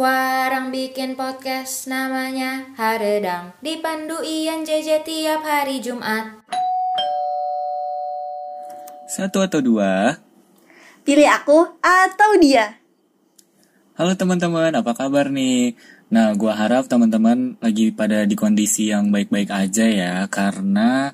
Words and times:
Warang 0.00 0.72
bikin 0.72 1.12
podcast 1.12 1.84
namanya 1.84 2.72
Haredang 2.80 3.52
Dipandu 3.60 4.24
Ian 4.24 4.64
JJ 4.64 5.04
tiap 5.04 5.44
hari 5.44 5.84
Jumat 5.84 6.40
Satu 9.04 9.44
atau 9.44 9.60
dua? 9.60 10.16
Pilih 11.04 11.28
aku 11.28 11.76
atau 11.84 12.30
dia. 12.40 12.80
Halo 13.92 14.16
teman-teman, 14.16 14.72
apa 14.72 14.96
kabar 14.96 15.28
nih? 15.28 15.76
Nah, 16.08 16.32
gua 16.32 16.56
harap 16.56 16.88
teman-teman 16.88 17.60
lagi 17.60 17.92
pada 17.92 18.24
di 18.24 18.32
kondisi 18.40 18.88
yang 18.88 19.12
baik-baik 19.12 19.52
aja 19.52 19.84
ya, 19.84 20.24
karena 20.32 21.12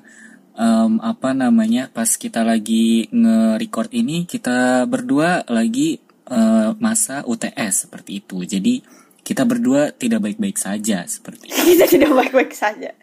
em, 0.55 1.03
apa 1.03 1.35
namanya, 1.35 1.91
pas 1.91 2.07
kita 2.07 2.47
lagi 2.47 3.11
nge-record 3.11 3.91
ini, 3.91 4.23
kita 4.23 4.87
berdua 4.87 5.43
lagi 5.51 6.06
eh, 6.27 6.69
masa 6.77 7.23
UTS 7.23 7.87
seperti 7.87 8.21
itu. 8.23 8.43
Jadi 8.43 8.83
kita 9.27 9.43
berdua 9.43 9.91
tidak 9.91 10.23
baik-baik 10.23 10.55
saja 10.55 11.03
seperti 11.03 11.51
itu. 11.51 11.75
Kita 11.75 11.85
tidak 11.87 12.11
baik-baik 12.15 12.55
saja. 12.55 12.95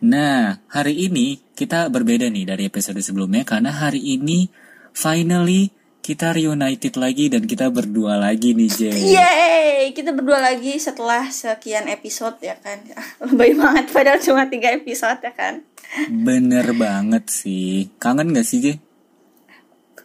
Nah, 0.00 0.64
hari 0.72 1.08
ini 1.08 1.40
kita 1.52 1.92
berbeda 1.92 2.28
nih 2.32 2.48
dari 2.48 2.64
episode 2.68 3.00
sebelumnya 3.00 3.44
karena 3.44 3.72
hari 3.72 4.00
ini 4.00 4.48
finally 4.96 5.68
kita 6.06 6.30
reunited 6.32 6.94
lagi 6.96 7.26
dan 7.26 7.44
kita 7.50 7.66
berdua 7.66 8.14
lagi 8.14 8.54
nih, 8.54 8.70
Jay. 8.70 8.94
Yeay, 9.10 9.90
kita 9.90 10.14
berdua 10.14 10.38
lagi 10.38 10.78
setelah 10.78 11.26
sekian 11.28 11.90
episode 11.90 12.38
ya 12.40 12.54
kan. 12.56 12.78
Lebih 13.26 13.58
banget 13.58 13.90
padahal 13.90 14.22
cuma 14.22 14.46
tiga 14.46 14.70
episode 14.70 15.18
ya 15.18 15.34
kan. 15.34 15.66
Bener 16.08 16.72
banget 16.78 17.26
sih. 17.26 17.90
Kangen 17.98 18.30
gak 18.32 18.46
sih, 18.46 18.62
Jay? 18.62 18.76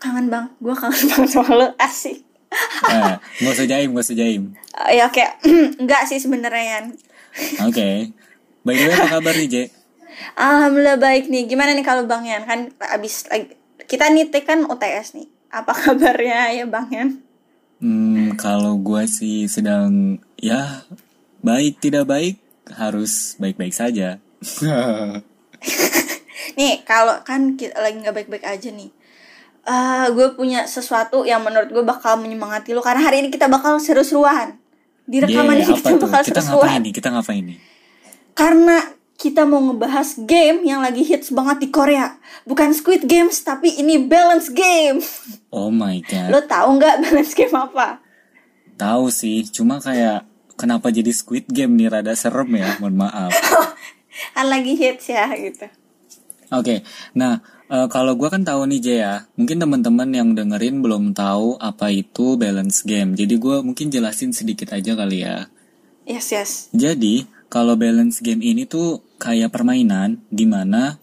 Kangen 0.02 0.34
bang, 0.34 0.50
gue 0.58 0.74
kangen 0.74 1.04
banget 1.14 1.30
sama 1.32 1.54
lo 1.54 1.68
asik. 1.78 2.31
Eh, 2.92 3.16
gak 3.44 3.54
usah 3.56 3.68
jaim, 3.68 3.90
gak 3.96 4.06
usah 4.06 4.18
jaim. 4.18 4.44
Eh, 4.88 5.00
ya 5.00 5.08
kayak 5.08 5.40
enggak 5.82 6.04
sih 6.08 6.20
sebenarnya. 6.20 6.92
Oke. 7.68 8.12
By 8.62 8.76
the 8.78 8.84
way, 8.86 8.94
apa 8.94 9.08
kabar 9.18 9.34
nih, 9.34 9.48
Jay? 9.50 9.66
Alhamdulillah 10.38 11.00
baik 11.00 11.32
nih. 11.32 11.50
Gimana 11.50 11.74
nih 11.74 11.86
kalau 11.88 12.06
Bang 12.06 12.28
Yan 12.28 12.46
kan 12.46 12.70
abis 12.94 13.26
lagi 13.32 13.58
kita 13.90 14.08
nih 14.12 14.30
take 14.30 14.46
kan 14.46 14.68
UTS 14.68 15.18
nih. 15.18 15.28
Apa 15.52 15.72
kabarnya 15.88 16.52
ya 16.54 16.66
Bang 16.68 16.92
Yan? 16.92 17.10
Hmm, 17.82 18.38
kalau 18.38 18.78
gue 18.78 19.10
sih 19.10 19.50
sedang, 19.50 20.22
ya, 20.38 20.86
baik 21.42 21.82
tidak 21.82 22.06
baik, 22.06 22.38
harus 22.70 23.34
baik-baik 23.42 23.74
saja. 23.74 24.22
Nih 26.58 26.86
kalau 26.86 27.22
kan 27.26 27.58
kita 27.58 27.74
lagi 27.82 28.02
nggak 28.06 28.16
baik-baik 28.22 28.46
aja 28.46 28.70
nih. 28.70 28.94
Eh 29.62 30.08
gue 30.10 30.28
punya 30.34 30.66
sesuatu 30.66 31.22
yang 31.22 31.42
menurut 31.42 31.70
gue 31.70 31.84
bakal 31.84 32.18
menyemangati 32.18 32.74
lo 32.74 32.82
karena 32.82 33.06
hari 33.06 33.22
ini 33.22 33.30
kita 33.30 33.46
bakal 33.46 33.78
seru-seruan. 33.78 34.58
Di 35.02 35.20
rekaman 35.20 35.54
Yeah, 35.54 35.58
ini 35.60 35.66
apa 35.66 35.78
kita 35.78 35.90
tuh? 35.92 36.02
bakal 36.02 36.22
Kita 36.22 36.40
seru-seruan. 36.40 36.62
ngapain 36.64 36.82
nih? 36.82 36.94
Kita 36.94 37.08
ngapain 37.10 37.44
nih? 37.44 37.58
Karena 38.32 38.78
kita 39.14 39.46
mau 39.46 39.62
ngebahas 39.62 40.18
game 40.18 40.66
yang 40.66 40.82
lagi 40.82 41.06
hits 41.06 41.30
banget 41.30 41.62
di 41.62 41.70
Korea. 41.70 42.18
Bukan 42.42 42.74
Squid 42.74 43.06
Games, 43.06 43.38
tapi 43.40 43.70
ini 43.76 44.02
Balance 44.02 44.50
Game. 44.50 44.98
Oh 45.54 45.70
my 45.70 46.02
god. 46.02 46.30
Lo 46.32 46.40
tahu 46.42 46.80
nggak 46.80 46.96
Balance 47.06 47.34
Game 47.36 47.54
apa? 47.54 48.02
Tahu 48.74 49.14
sih, 49.14 49.46
cuma 49.46 49.78
kayak 49.78 50.26
kenapa 50.58 50.90
jadi 50.90 51.14
Squid 51.14 51.46
Game 51.46 51.78
nih 51.78 51.92
rada 51.92 52.18
serem 52.18 52.50
ya, 52.56 52.82
mohon 52.82 52.98
maaf. 52.98 53.30
Kan 54.34 54.50
lagi 54.50 54.74
hits 54.74 55.06
ya 55.06 55.30
gitu. 55.34 55.70
Oke, 56.50 56.82
nah 57.14 57.46
eh, 57.72 57.88
kalau 57.88 58.20
gua 58.20 58.28
kan 58.28 58.44
tahu 58.44 58.68
nih 58.68 58.80
Jay 58.84 59.00
ya, 59.00 59.24
mungkin 59.40 59.64
teman-teman 59.64 60.10
yang 60.12 60.30
dengerin 60.36 60.84
belum 60.84 61.16
tahu 61.16 61.56
apa 61.58 61.88
itu 61.96 62.36
balance 62.36 62.84
game. 62.84 63.16
Jadi 63.16 63.40
gua 63.40 63.64
mungkin 63.64 63.88
jelasin 63.88 64.36
sedikit 64.36 64.76
aja 64.76 64.92
kali 64.94 65.24
ya. 65.24 65.48
Yes, 66.04 66.36
yes. 66.36 66.52
Jadi 66.76 67.24
kalau 67.48 67.80
balance 67.80 68.20
game 68.20 68.44
ini 68.44 68.68
tuh 68.68 69.00
kayak 69.16 69.56
permainan 69.56 70.20
di 70.28 70.44
mana 70.44 71.00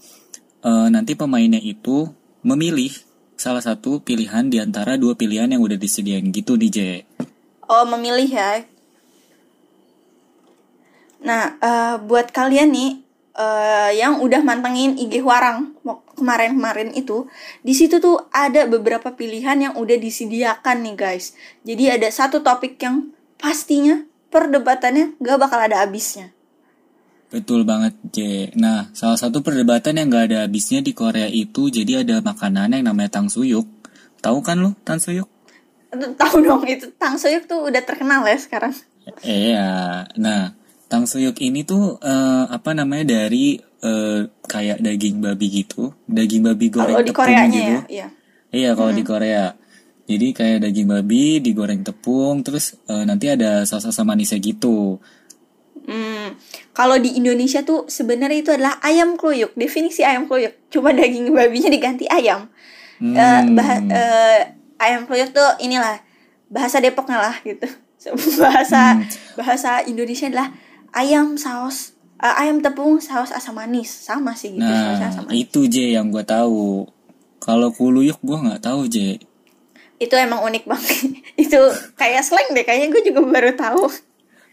eh, 0.60 0.88
nanti 0.92 1.16
pemainnya 1.16 1.60
itu 1.62 2.08
memilih 2.44 2.92
salah 3.38 3.62
satu 3.62 4.02
pilihan 4.02 4.50
di 4.50 4.58
antara 4.58 4.98
dua 4.98 5.14
pilihan 5.14 5.46
yang 5.46 5.62
udah 5.62 5.78
disediain 5.78 6.28
gitu 6.34 6.58
nih 6.58 6.70
Jay. 6.70 6.96
Oh, 7.68 7.86
memilih 7.86 8.26
ya. 8.26 8.64
Nah, 11.22 11.58
eh, 11.60 11.94
buat 12.02 12.34
kalian 12.34 12.74
nih 12.74 12.90
eh, 13.38 13.90
yang 13.94 14.18
udah 14.18 14.42
mantengin 14.42 14.98
IG 14.98 15.22
Warang 15.22 15.78
kemarin-kemarin 16.18 16.90
itu, 16.98 17.30
di 17.62 17.72
situ 17.72 18.02
tuh 18.02 18.26
ada 18.34 18.66
beberapa 18.66 19.14
pilihan 19.14 19.70
yang 19.70 19.74
udah 19.78 19.94
disediakan 19.94 20.82
nih 20.82 20.96
guys. 20.98 21.38
Jadi 21.62 21.84
ada 21.94 22.08
satu 22.10 22.42
topik 22.42 22.74
yang 22.82 23.14
pastinya 23.38 24.02
perdebatannya 24.34 25.14
gak 25.22 25.38
bakal 25.38 25.62
ada 25.62 25.86
habisnya. 25.86 26.34
Betul 27.28 27.62
banget, 27.62 27.94
J. 28.10 28.50
Nah, 28.56 28.90
salah 28.96 29.20
satu 29.20 29.44
perdebatan 29.44 29.94
yang 30.00 30.10
gak 30.10 30.34
ada 30.34 30.38
habisnya 30.48 30.82
di 30.82 30.90
Korea 30.90 31.30
itu 31.30 31.70
jadi 31.70 32.02
ada 32.02 32.18
makanan 32.24 32.74
yang 32.74 32.90
namanya 32.90 33.22
tangsuyuk. 33.22 33.68
Tahu 34.18 34.42
kan 34.42 34.58
lo 34.58 34.74
tangsuyuk? 34.82 35.38
Tahu 35.88 36.44
dong 36.44 36.68
itu 36.68 36.92
Tang 37.00 37.16
Soyuk 37.16 37.48
tuh 37.48 37.64
udah 37.64 37.80
terkenal 37.80 38.20
ya 38.28 38.36
sekarang. 38.36 38.76
Iya. 39.24 40.04
Nah, 40.20 40.52
tangsuyuk 40.88 41.36
ini 41.38 41.62
tuh 41.62 42.00
eh, 42.00 42.44
apa 42.48 42.72
namanya 42.72 43.20
dari 43.20 43.56
eh, 43.60 44.20
kayak 44.42 44.80
daging 44.80 45.20
babi 45.20 45.46
gitu, 45.62 45.92
daging 46.04 46.42
babi 46.42 46.66
goreng 46.68 46.96
Kalau 46.96 47.04
di 47.04 47.12
tepung 47.12 47.24
Koreanya 47.24 47.60
gitu. 47.60 47.76
ya, 47.76 47.82
iya. 47.88 48.08
Iya, 48.48 48.70
kalau 48.72 48.92
di 48.92 49.04
Korea. 49.04 49.52
Jadi 50.08 50.32
kayak 50.32 50.64
daging 50.64 50.88
babi 50.88 51.36
digoreng 51.38 51.84
tepung, 51.84 52.40
terus 52.40 52.80
eh, 52.84 53.04
nanti 53.04 53.28
ada 53.28 53.62
saus-saus 53.62 54.00
manisnya 54.00 54.40
gitu. 54.40 54.96
Hmm, 55.84 56.36
kalau 56.72 56.96
di 56.96 57.16
Indonesia 57.16 57.60
tuh 57.60 57.88
sebenarnya 57.88 58.38
itu 58.40 58.50
adalah 58.52 58.76
ayam 58.80 59.16
kluyuk. 59.16 59.52
Definisi 59.52 60.00
ayam 60.00 60.24
kluyuk, 60.24 60.68
cuma 60.68 60.92
daging 60.92 61.28
babinya 61.32 61.68
diganti 61.68 62.04
ayam. 62.08 62.48
Hmm. 62.98 63.14
Eh, 63.14 63.40
bah- 63.52 63.84
eh, 63.86 64.40
ayam 64.80 65.04
kluyuk 65.04 65.32
tuh 65.32 65.48
inilah 65.60 66.00
bahasa 66.48 66.80
Depoknya 66.80 67.20
lah 67.20 67.36
gitu. 67.44 67.68
Bahasa 68.40 68.94
Hmm. 68.96 69.04
bahasa 69.34 69.70
Indonesia 69.84 70.30
adalah 70.30 70.48
ayam 70.90 71.34
saus 71.34 71.92
eh, 72.16 72.34
ayam 72.36 72.58
tepung 72.58 72.98
saus 72.98 73.30
asam 73.30 73.54
manis 73.54 73.88
sama 73.88 74.34
sih 74.34 74.52
gitu 74.52 74.64
Nah, 74.64 74.98
asam 74.98 75.24
manis. 75.24 75.44
itu 75.44 75.66
J 75.66 75.94
yang 75.94 76.08
gue 76.08 76.22
tahu. 76.22 76.88
Kalau 77.38 77.70
kuluyuk 77.70 78.18
gue 78.18 78.34
nggak 78.36 78.60
tahu 78.60 78.86
J. 78.86 79.22
Itu 79.96 80.14
emang 80.14 80.42
unik 80.42 80.64
banget. 80.64 80.98
itu 81.46 81.58
kayak 81.94 82.22
slang 82.22 82.50
deh 82.50 82.62
kayaknya 82.62 82.90
gue 82.90 83.02
juga 83.04 83.20
baru 83.22 83.54
tahu. 83.54 83.86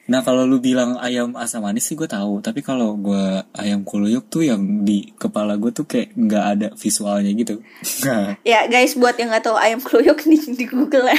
Nah 0.05 0.21
kalau 0.21 0.45
lu 0.45 0.61
bilang 0.61 1.01
ayam 1.01 1.33
asam 1.33 1.65
manis 1.65 1.81
sih 1.83 1.97
gue 1.97 2.05
tahu, 2.05 2.37
tapi 2.37 2.61
kalau 2.61 2.93
gue 2.93 3.25
ayam 3.57 3.81
kuluyuk 3.81 4.29
tuh 4.29 4.45
yang 4.45 4.61
di 4.85 5.09
kepala 5.17 5.57
gue 5.57 5.73
tuh 5.73 5.81
kayak 5.83 6.13
nggak 6.13 6.45
ada 6.45 6.67
visualnya 6.77 7.33
gitu. 7.33 7.57
Ya 8.45 8.69
guys 8.69 8.93
buat 8.93 9.17
yang 9.17 9.33
nggak 9.33 9.41
tahu 9.43 9.57
ayam 9.57 9.81
kluyuk 9.81 10.21
di, 10.21 10.37
di 10.61 10.65
Google 10.69 11.09
ya. 11.09 11.17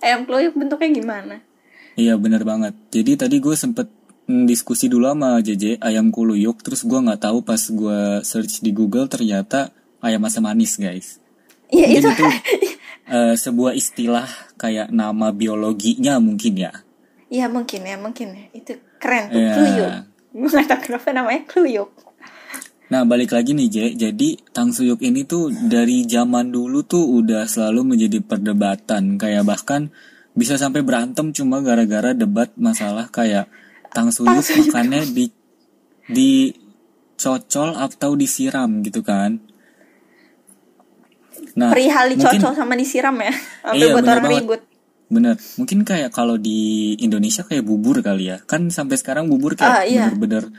ayam 0.00 0.24
kluyuk 0.24 0.56
bentuknya 0.56 0.90
gimana? 0.90 1.36
iya 1.92 2.16
bener 2.16 2.40
banget. 2.40 2.72
Jadi 2.88 3.20
tadi 3.20 3.36
gue 3.36 3.52
sempet 3.52 3.92
diskusi 4.48 4.86
dulu 4.86 5.10
sama 5.10 5.42
JJ 5.42 5.82
ayam 5.82 6.14
kuluyuk, 6.14 6.62
terus 6.62 6.86
gue 6.86 6.98
nggak 6.98 7.26
tahu 7.26 7.42
pas 7.42 7.60
gue 7.60 8.00
search 8.22 8.62
di 8.62 8.70
Google 8.70 9.06
ternyata 9.06 9.74
ayam 10.00 10.24
asam 10.26 10.44
manis 10.44 10.78
guys. 10.80 11.20
Mungkin 11.70 12.02
itu. 12.02 12.10
itu 12.10 12.24
eh, 13.14 13.34
sebuah 13.36 13.72
istilah 13.76 14.26
kayak 14.58 14.90
nama 14.90 15.30
biologinya 15.30 16.18
mungkin 16.18 16.54
ya. 16.58 16.72
Iya 17.30 17.46
mungkin 17.46 17.86
ya 17.86 17.96
mungkin 17.98 18.28
ya. 18.34 18.44
Itu 18.54 18.72
keren 18.98 19.30
tuh 19.30 19.38
kluyuk. 19.38 19.92
Gue 20.34 20.48
nggak 20.50 20.66
tahu 20.66 20.80
kenapa 20.90 21.08
namanya 21.14 21.42
kluyuk. 21.46 21.90
Nah 22.90 23.06
balik 23.06 23.30
lagi 23.30 23.54
nih 23.54 23.68
J, 23.70 23.76
jadi 23.94 24.34
tangsuyuk 24.50 24.98
ini 24.98 25.22
tuh 25.22 25.54
dari 25.54 26.02
zaman 26.10 26.50
dulu 26.50 26.82
tuh 26.82 27.06
udah 27.22 27.46
selalu 27.46 27.94
menjadi 27.94 28.18
perdebatan 28.18 29.14
kayak 29.14 29.46
bahkan 29.46 29.94
bisa 30.34 30.58
sampai 30.58 30.82
berantem 30.82 31.30
cuma 31.30 31.62
gara-gara 31.62 32.10
debat 32.10 32.50
masalah 32.58 33.06
kayak 33.06 33.46
tangsuyuk 33.90 34.30
makannya 34.40 35.02
di 35.06 35.24
dicocol 36.10 37.76
atau 37.76 38.10
disiram 38.14 38.80
gitu 38.80 39.00
kan. 39.00 39.38
Nah 41.52 41.70
Perihal 41.70 42.12
mungkin 42.12 42.38
dicocol 42.38 42.54
sama 42.54 42.74
disiram 42.74 43.16
ya. 43.16 43.32
Sampai 43.60 43.76
Iya, 43.76 43.86
buat 43.88 43.98
bener 43.98 44.14
orang 44.14 44.24
banget. 44.24 44.42
ribut. 44.42 44.62
bener 45.10 45.34
mungkin 45.56 45.82
kayak 45.82 46.14
kalau 46.14 46.38
di 46.38 46.60
Indonesia 46.96 47.42
kayak 47.42 47.66
bubur 47.66 47.98
kali 47.98 48.30
ya 48.30 48.38
kan 48.40 48.70
sampai 48.70 48.94
sekarang 48.94 49.26
bubur 49.26 49.58
kayak 49.58 49.66
Ah, 49.68 49.82
iya. 49.82 50.06
bener-bener 50.06 50.54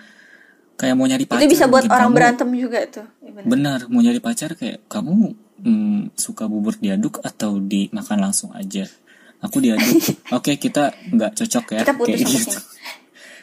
kayak 0.75 0.91
mau 0.91 1.07
nyari 1.07 1.23
pacar 1.23 1.39
Itu 1.39 1.47
bisa 1.49 1.65
buat 1.65 1.87
orang 1.87 2.11
kamu. 2.11 2.17
berantem 2.19 2.49
juga 2.51 2.79
tuh. 2.85 3.07
Iya, 3.17 3.31
bener. 3.31 3.47
Benar, 3.47 3.79
mau 3.87 4.01
nyari 4.01 4.19
pacar 4.19 4.51
kayak 4.53 4.83
kamu 4.85 5.31
hmm, 5.57 5.99
suka 6.13 6.45
bubur 6.45 6.75
diaduk 6.75 7.21
atau 7.21 7.59
dimakan 7.59 8.19
langsung 8.21 8.51
aja. 8.51 8.83
Aku 9.39 9.57
diaduk. 9.57 10.03
Oke, 10.35 10.57
kita 10.57 10.91
nggak 11.07 11.31
cocok 11.33 11.65
ya. 11.71 11.81
Kita 11.81 11.95
putus 11.95 12.11
kayak 12.11 12.27
gitu. 12.27 12.57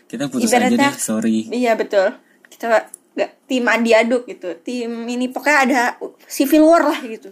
Kita 0.09 0.27
putus 0.33 0.49
aja 0.49 0.67
Ibaratnya- 0.67 0.97
deh, 0.97 0.97
sorry. 0.97 1.47
Iya 1.53 1.77
betul. 1.77 2.17
Kita 2.49 2.65
nggak 2.67 2.85
tim 3.45 3.65
diaduk 3.85 4.25
gitu. 4.25 4.57
Tim 4.65 5.05
ini 5.05 5.29
pokoknya 5.29 5.59
ada 5.69 5.83
civil 6.27 6.65
war 6.65 6.89
lah 6.89 7.01
gitu. 7.05 7.31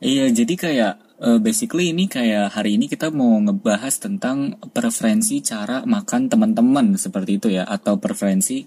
Iya, 0.00 0.32
jadi 0.32 0.54
kayak 0.56 0.94
eh, 1.20 1.38
basically 1.40 1.92
ini 1.92 2.08
kayak 2.08 2.56
hari 2.56 2.80
ini 2.80 2.88
kita 2.88 3.12
mau 3.12 3.36
ngebahas 3.40 4.00
tentang 4.00 4.56
preferensi 4.72 5.44
cara 5.44 5.84
makan 5.84 6.32
teman-teman 6.32 6.96
seperti 6.96 7.36
itu 7.36 7.48
ya 7.52 7.68
atau 7.68 8.00
preferensi 8.00 8.64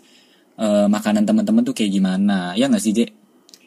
eh, 0.57 0.87
makanan 0.89 1.25
teman-teman 1.25 1.65
tuh 1.65 1.73
kayak 1.73 1.89
gimana 1.89 2.53
ya 2.53 2.69
nggak 2.69 2.83
sih 2.83 2.93
Je? 2.93 3.05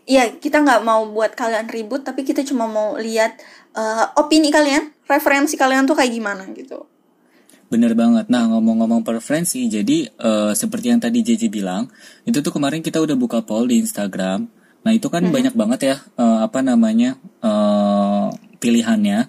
Iya, 0.06 0.38
kita 0.38 0.62
nggak 0.62 0.87
mau 0.87 1.03
buat 1.11 1.35
kalian 1.35 1.67
ribut, 1.67 2.06
tapi 2.06 2.23
kita 2.23 2.47
cuma 2.47 2.71
mau 2.71 2.94
lihat 2.94 3.43
eh, 3.75 4.05
opini 4.15 4.55
kalian, 4.55 4.94
referensi 5.11 5.59
kalian 5.59 5.87
tuh 5.91 5.99
kayak 5.99 6.15
gimana 6.15 6.47
gitu. 6.55 6.87
Bener 7.66 7.92
banget. 7.92 8.26
Nah 8.26 8.46
ngomong-ngomong 8.46 9.02
preferensi, 9.02 9.66
jadi 9.66 10.06
eh, 10.06 10.52
seperti 10.52 10.86
yang 10.88 11.00
tadi 11.00 11.18
JJ 11.20 11.48
bilang, 11.48 11.90
itu 12.22 12.38
tuh 12.38 12.50
kemarin 12.50 12.78
kita 12.78 12.98
udah 12.98 13.14
buka 13.14 13.42
poll 13.42 13.66
di 13.66 13.78
Instagram. 13.78 14.46
Nah 14.80 14.92
itu 14.92 15.10
kan 15.10 15.26
banyak 15.26 15.50
banget 15.52 15.80
ya 15.84 15.96
eh, 16.14 16.38
apa 16.40 16.62
namanya 16.62 17.14
eh, 17.40 18.26
pilihannya. 18.56 19.26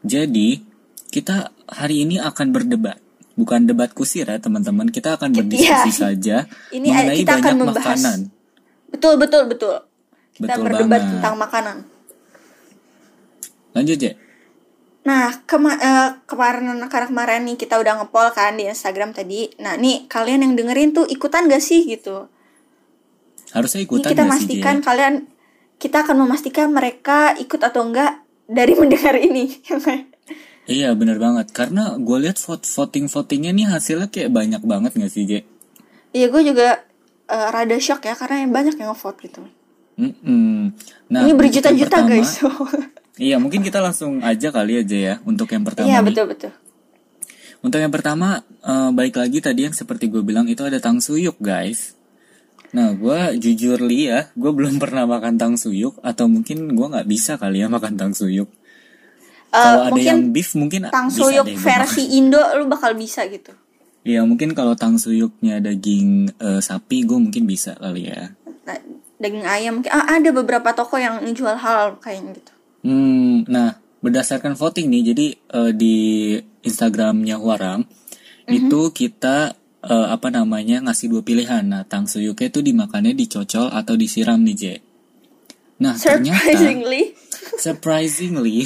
Jadi 0.00 0.60
kita 1.08 1.48
hari 1.66 2.04
ini 2.04 2.20
akan 2.20 2.46
berdebat, 2.50 3.00
bukan 3.34 3.64
debat 3.64 3.88
kusir 3.90 4.24
ya 4.24 4.36
teman-teman. 4.36 4.88
Kita 4.88 5.16
akan 5.16 5.32
berdiskusi 5.32 5.64
Iya. 5.90 5.96
saja 5.96 6.36
Ini 6.68 6.84
mengenai 6.84 7.16
kita 7.18 7.32
akan 7.34 7.42
banyak 7.42 7.56
membahas. 7.58 7.80
makanan. 7.88 8.18
Betul, 8.88 9.14
betul, 9.16 9.42
betul. 9.48 9.74
Kita 10.34 10.54
Betul 10.54 10.62
berdebat 10.62 11.00
banget. 11.00 11.12
tentang 11.16 11.34
makanan. 11.36 11.76
Lanjut 13.72 13.96
Je. 13.96 14.12
Nah, 15.08 15.32
kema 15.48 15.72
eh, 15.80 16.08
kemarin 16.28 16.68
karena 16.92 17.08
kemarin 17.08 17.40
nih 17.48 17.56
kita 17.56 17.80
udah 17.80 18.04
ngepol 18.04 18.28
kan 18.36 18.60
di 18.60 18.68
Instagram 18.68 19.16
tadi. 19.16 19.48
Nah, 19.56 19.80
nih 19.80 20.04
kalian 20.04 20.44
yang 20.44 20.52
dengerin 20.52 20.92
tuh 20.92 21.08
ikutan 21.08 21.48
gak 21.48 21.64
sih 21.64 21.88
gitu? 21.88 22.28
Harusnya 23.56 23.80
Ini 23.80 23.88
ikutan 23.88 24.10
kita 24.12 24.22
sih 24.22 24.28
Je? 24.28 24.32
pastikan 24.36 24.76
kalian 24.84 25.14
kita 25.80 26.04
akan 26.04 26.28
memastikan 26.28 26.68
mereka 26.68 27.32
ikut 27.40 27.56
atau 27.64 27.88
enggak 27.88 28.20
dari 28.44 28.76
mendengar 28.80 29.16
ini. 29.16 29.48
Iya 30.68 30.92
bener 30.92 31.16
banget. 31.16 31.56
Karena 31.56 31.96
gue 31.96 32.18
lihat 32.28 32.36
vote 32.36 32.68
voting 32.68 33.08
votingnya 33.08 33.56
nih 33.56 33.66
hasilnya 33.72 34.12
kayak 34.12 34.28
banyak 34.28 34.60
banget 34.60 34.92
nggak 34.92 35.08
sih 35.08 35.24
Je? 35.24 35.40
Iya, 36.12 36.28
gue 36.28 36.42
juga 36.52 36.84
eh, 37.32 37.48
rada 37.48 37.80
shock 37.80 38.04
ya 38.04 38.12
karena 38.12 38.44
banyak 38.44 38.76
yang 38.76 38.92
ngevote 38.92 39.24
gitu. 39.24 39.40
Mm-mm. 39.96 40.76
Nah, 41.08 41.20
ini 41.24 41.32
berjuta-juta 41.32 42.04
guys. 42.04 42.44
Iya, 43.18 43.36
mungkin 43.42 43.66
kita 43.66 43.82
langsung 43.82 44.22
aja 44.22 44.54
kali 44.54 44.78
aja 44.78 44.94
ya 44.96 45.14
untuk 45.26 45.50
yang 45.50 45.66
pertama 45.66 45.90
Iya, 45.90 46.00
betul 46.06 46.30
betul. 46.30 46.52
Untuk 47.58 47.82
yang 47.82 47.90
pertama, 47.90 48.46
eh, 48.62 48.90
baik 48.94 49.18
lagi 49.18 49.42
tadi 49.42 49.66
yang 49.66 49.74
seperti 49.74 50.06
gue 50.06 50.22
bilang 50.22 50.46
itu 50.46 50.62
ada 50.62 50.78
tangsuyuk 50.78 51.42
guys. 51.42 51.98
Nah, 52.70 52.94
gue 52.94 53.34
jujur 53.42 53.82
li 53.82 54.06
ya, 54.06 54.30
gue 54.38 54.50
belum 54.54 54.78
pernah 54.82 55.02
makan 55.10 55.34
tangsuyuk 55.34 55.98
atau 55.98 56.30
mungkin 56.30 56.70
gue 56.70 56.86
nggak 56.86 57.08
bisa 57.10 57.34
kali 57.34 57.66
ya 57.66 57.66
makan 57.66 57.98
tangsuyuk. 57.98 58.46
Eh, 58.46 59.58
Kalau 59.58 59.82
ada 59.82 59.90
mungkin 59.90 60.06
yang 60.06 60.22
beef 60.30 60.54
mungkin 60.54 60.86
deh 61.42 61.56
gua 61.56 61.64
versi 61.64 62.02
Indo 62.14 62.38
lu 62.54 62.70
bakal 62.70 62.94
bisa 62.94 63.26
gitu. 63.26 63.50
makan. 63.50 63.66
Iya, 64.06 64.20
mungkin 64.22 64.54
kalau 64.54 64.78
tangsuyuknya 64.78 65.58
daging 65.58 66.30
eh, 66.38 66.60
sapi 66.62 67.02
gue 67.02 67.18
mungkin 67.18 67.42
bisa 67.50 67.74
kali 67.74 68.06
ya. 68.06 68.30
Nah, 68.62 68.78
daging 69.18 69.44
ayam 69.48 69.82
ah, 69.90 70.06
ada 70.14 70.30
beberapa 70.30 70.70
toko 70.78 70.94
yang 70.94 71.18
jual 71.34 71.58
halal 71.58 71.98
kayaknya 71.98 72.38
gitu. 72.38 72.52
Hmm, 72.82 73.44
nah 73.50 73.78
berdasarkan 73.98 74.54
voting 74.54 74.86
nih, 74.90 75.02
jadi 75.14 75.26
eh, 75.34 75.72
di 75.74 75.96
Instagramnya 76.62 77.38
Huarang 77.38 77.82
itu 78.48 78.80
kita 78.96 79.52
eh, 79.84 80.08
apa 80.08 80.28
namanya 80.32 80.88
ngasih 80.88 81.12
dua 81.12 81.22
pilihan. 81.22 81.62
Nah, 81.66 81.82
tangsuyuknya 81.84 82.48
itu 82.48 82.60
dimakannya 82.64 83.12
dicocol 83.12 83.68
atau 83.68 83.94
disiram 83.94 84.40
nih, 84.40 84.56
Je. 84.56 84.74
Nah, 85.78 85.94
ternyata 85.94 86.42
Surprisingly, 86.42 87.02
surprisingly 87.64 88.58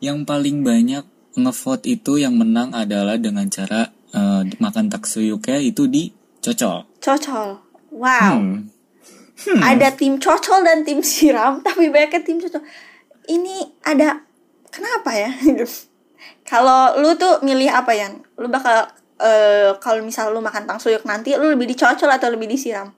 yang 0.00 0.24
paling 0.24 0.64
banyak 0.64 1.04
ngevote 1.36 1.86
itu 1.86 2.18
yang 2.18 2.34
menang 2.34 2.72
adalah 2.72 3.20
dengan 3.20 3.46
cara 3.52 3.90
eh, 4.14 4.42
makan 4.56 4.86
taksuyuknya 4.88 5.58
itu 5.60 5.86
dicocol. 5.86 6.88
cocol. 6.98 7.60
Wow. 7.88 8.36
Hmm. 9.38 9.62
Ada 9.62 9.94
tim 9.94 10.18
cocol 10.18 10.66
dan 10.66 10.82
tim 10.82 11.00
siram, 11.04 11.60
tapi 11.66 11.88
banyaknya 11.92 12.20
tim 12.24 12.38
cocol. 12.42 12.62
Ini 13.28 13.56
ada 13.84 14.24
kenapa 14.68 15.12
ya? 15.12 15.30
Kalau 16.50 16.96
lu 16.96 17.12
tuh 17.14 17.44
milih 17.44 17.68
apa 17.68 17.92
ya? 17.92 18.08
Lu 18.34 18.48
bakal 18.48 18.88
eh 19.18 19.74
kalau 19.78 20.00
misal 20.00 20.30
lu 20.30 20.38
makan 20.38 20.62
tangsuyuk 20.64 21.02
nanti 21.02 21.34
lu 21.34 21.50
lebih 21.50 21.66
dicocol 21.66 22.06
atau 22.08 22.30
lebih 22.30 22.46
disiram? 22.46 22.94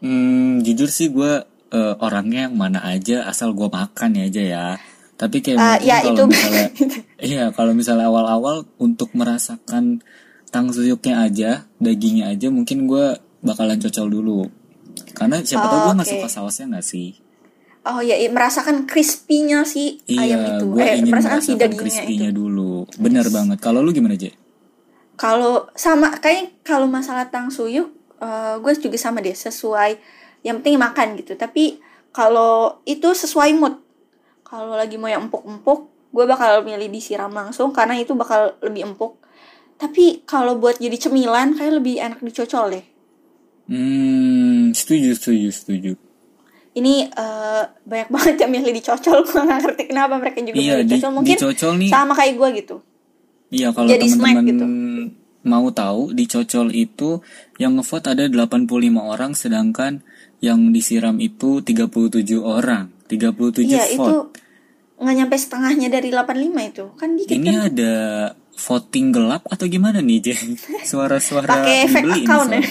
Hmm, 0.00 0.60
jujur 0.60 0.88
sih 0.88 1.08
gue 1.08 1.40
eh, 1.70 1.94
orangnya 2.00 2.48
yang 2.48 2.56
mana 2.56 2.80
aja 2.82 3.22
asal 3.24 3.52
gue 3.52 3.68
makan 3.68 4.16
ya 4.16 4.24
aja 4.26 4.42
ya. 4.42 4.66
Tapi 5.16 5.40
kayak 5.40 5.56
mungkin 5.56 5.84
ya, 5.84 5.96
kalau 6.00 6.12
itu- 6.12 6.28
misalnya, 6.32 6.66
iya 7.32 7.44
kalau 7.52 7.72
misalnya 7.72 8.06
awal-awal 8.08 8.64
untuk 8.76 9.12
merasakan 9.12 10.00
tangsuyuknya 10.50 11.14
aja, 11.22 11.50
dagingnya 11.78 12.32
aja, 12.32 12.48
mungkin 12.48 12.88
gue 12.88 13.06
bakalan 13.40 13.76
cocol 13.78 14.08
dulu. 14.08 14.40
Karena 15.12 15.40
siapa 15.40 15.64
tahu 15.66 15.78
Oh, 15.78 15.84
gue 15.86 15.94
nggak 15.96 16.08
oke. 16.08 16.14
suka 16.18 16.28
sausnya 16.28 16.76
nggak 16.76 16.86
sih? 16.86 17.08
Oh 17.86 18.02
ya, 18.02 18.18
merasakan 18.34 18.82
crispy-nya 18.90 19.62
si 19.62 20.02
ayam 20.10 20.42
Iya, 20.42 20.58
itu. 20.58 20.64
gue 20.74 20.82
Eh, 20.82 20.98
ingin 20.98 21.06
merasakan 21.06 21.38
si 21.38 21.54
dagingnya 21.54 22.02
itu. 22.02 22.26
dulu. 22.34 22.82
Bener 22.98 23.30
banget. 23.30 23.62
Kalau 23.62 23.78
lu 23.78 23.94
gimana 23.94 24.18
aja? 24.18 24.34
Kalau 25.14 25.70
sama 25.72 26.10
kayak 26.18 26.66
kalau 26.66 26.90
masalah 26.90 27.30
tangsuyuk, 27.30 27.88
eh 28.18 28.54
gue 28.58 28.72
juga 28.82 28.98
sama 28.98 29.22
deh 29.22 29.32
sesuai. 29.32 30.02
Yang 30.42 30.54
penting 30.60 30.76
makan 30.82 31.08
gitu. 31.22 31.38
Tapi 31.38 31.78
kalau 32.10 32.82
itu 32.82 33.06
sesuai 33.14 33.54
mood. 33.54 33.78
Kalau 34.42 34.74
lagi 34.74 34.98
mau 34.98 35.06
yang 35.06 35.30
empuk-empuk, 35.30 35.86
gue 36.10 36.24
bakal 36.26 36.66
milih 36.66 36.90
disiram 36.90 37.30
langsung 37.30 37.70
karena 37.70 37.98
itu 37.98 38.14
bakal 38.14 38.54
lebih 38.62 38.82
empuk. 38.94 39.18
Tapi 39.76 40.26
kalau 40.26 40.58
buat 40.58 40.80
jadi 40.80 40.96
cemilan, 40.96 41.54
kayak 41.54 41.82
lebih 41.82 42.00
enak 42.00 42.18
dicocol 42.18 42.72
deh. 42.72 42.84
Hmm, 43.66 44.70
setuju, 44.72 45.14
setuju, 45.14 45.48
setuju. 45.52 45.92
Ini 46.76 46.94
eh, 47.08 47.62
banyak 47.82 48.08
banget 48.08 48.34
yang 48.36 48.52
milih 48.52 48.72
dicocol. 48.74 49.24
Gue 49.26 49.40
gak 49.40 49.60
ngerti 49.64 49.82
kenapa 49.88 50.20
mereka 50.20 50.44
juga 50.44 50.56
Iya, 50.56 50.74
milih 50.76 50.84
di, 50.84 50.90
dicocol. 50.92 51.12
Mungkin 51.14 51.34
dicocol 51.34 51.72
nih 51.76 51.88
sama 51.88 52.12
kayak 52.12 52.34
gue 52.36 52.48
gitu. 52.60 52.76
Iya 53.46 53.68
kalau 53.70 53.88
Jadi 53.88 54.06
snack 54.06 54.34
teman-teman 54.34 54.46
gitu. 54.50 54.66
mau 55.46 55.70
tahu 55.70 56.10
di 56.10 56.26
Cocol 56.26 56.74
itu 56.74 57.22
yang 57.56 57.78
ngevote 57.78 58.10
ada 58.10 58.26
85 58.26 58.66
orang 58.98 59.32
sedangkan 59.32 60.02
yang 60.42 60.74
disiram 60.74 61.16
itu 61.16 61.62
37 61.62 61.86
orang. 62.36 62.90
37 63.06 63.62
Iya, 63.62 63.86
itu 63.86 64.02
vote. 64.02 64.34
nggak 64.98 65.14
nyampe 65.14 65.36
setengahnya 65.38 65.88
dari 65.88 66.10
85 66.10 66.34
itu. 66.66 66.84
Kan 66.98 67.08
dikit 67.14 67.32
Ini 67.32 67.46
kan? 67.46 67.58
ada 67.70 67.92
voting 68.56 69.06
gelap 69.12 69.46
atau 69.46 69.64
gimana 69.64 70.02
nih, 70.02 70.18
Jen? 70.20 70.58
Suara-suara 70.90 71.46
Pakai 71.46 71.86
fake 71.86 72.02
ini 72.04 72.20
account 72.26 72.50
ya? 72.50 72.62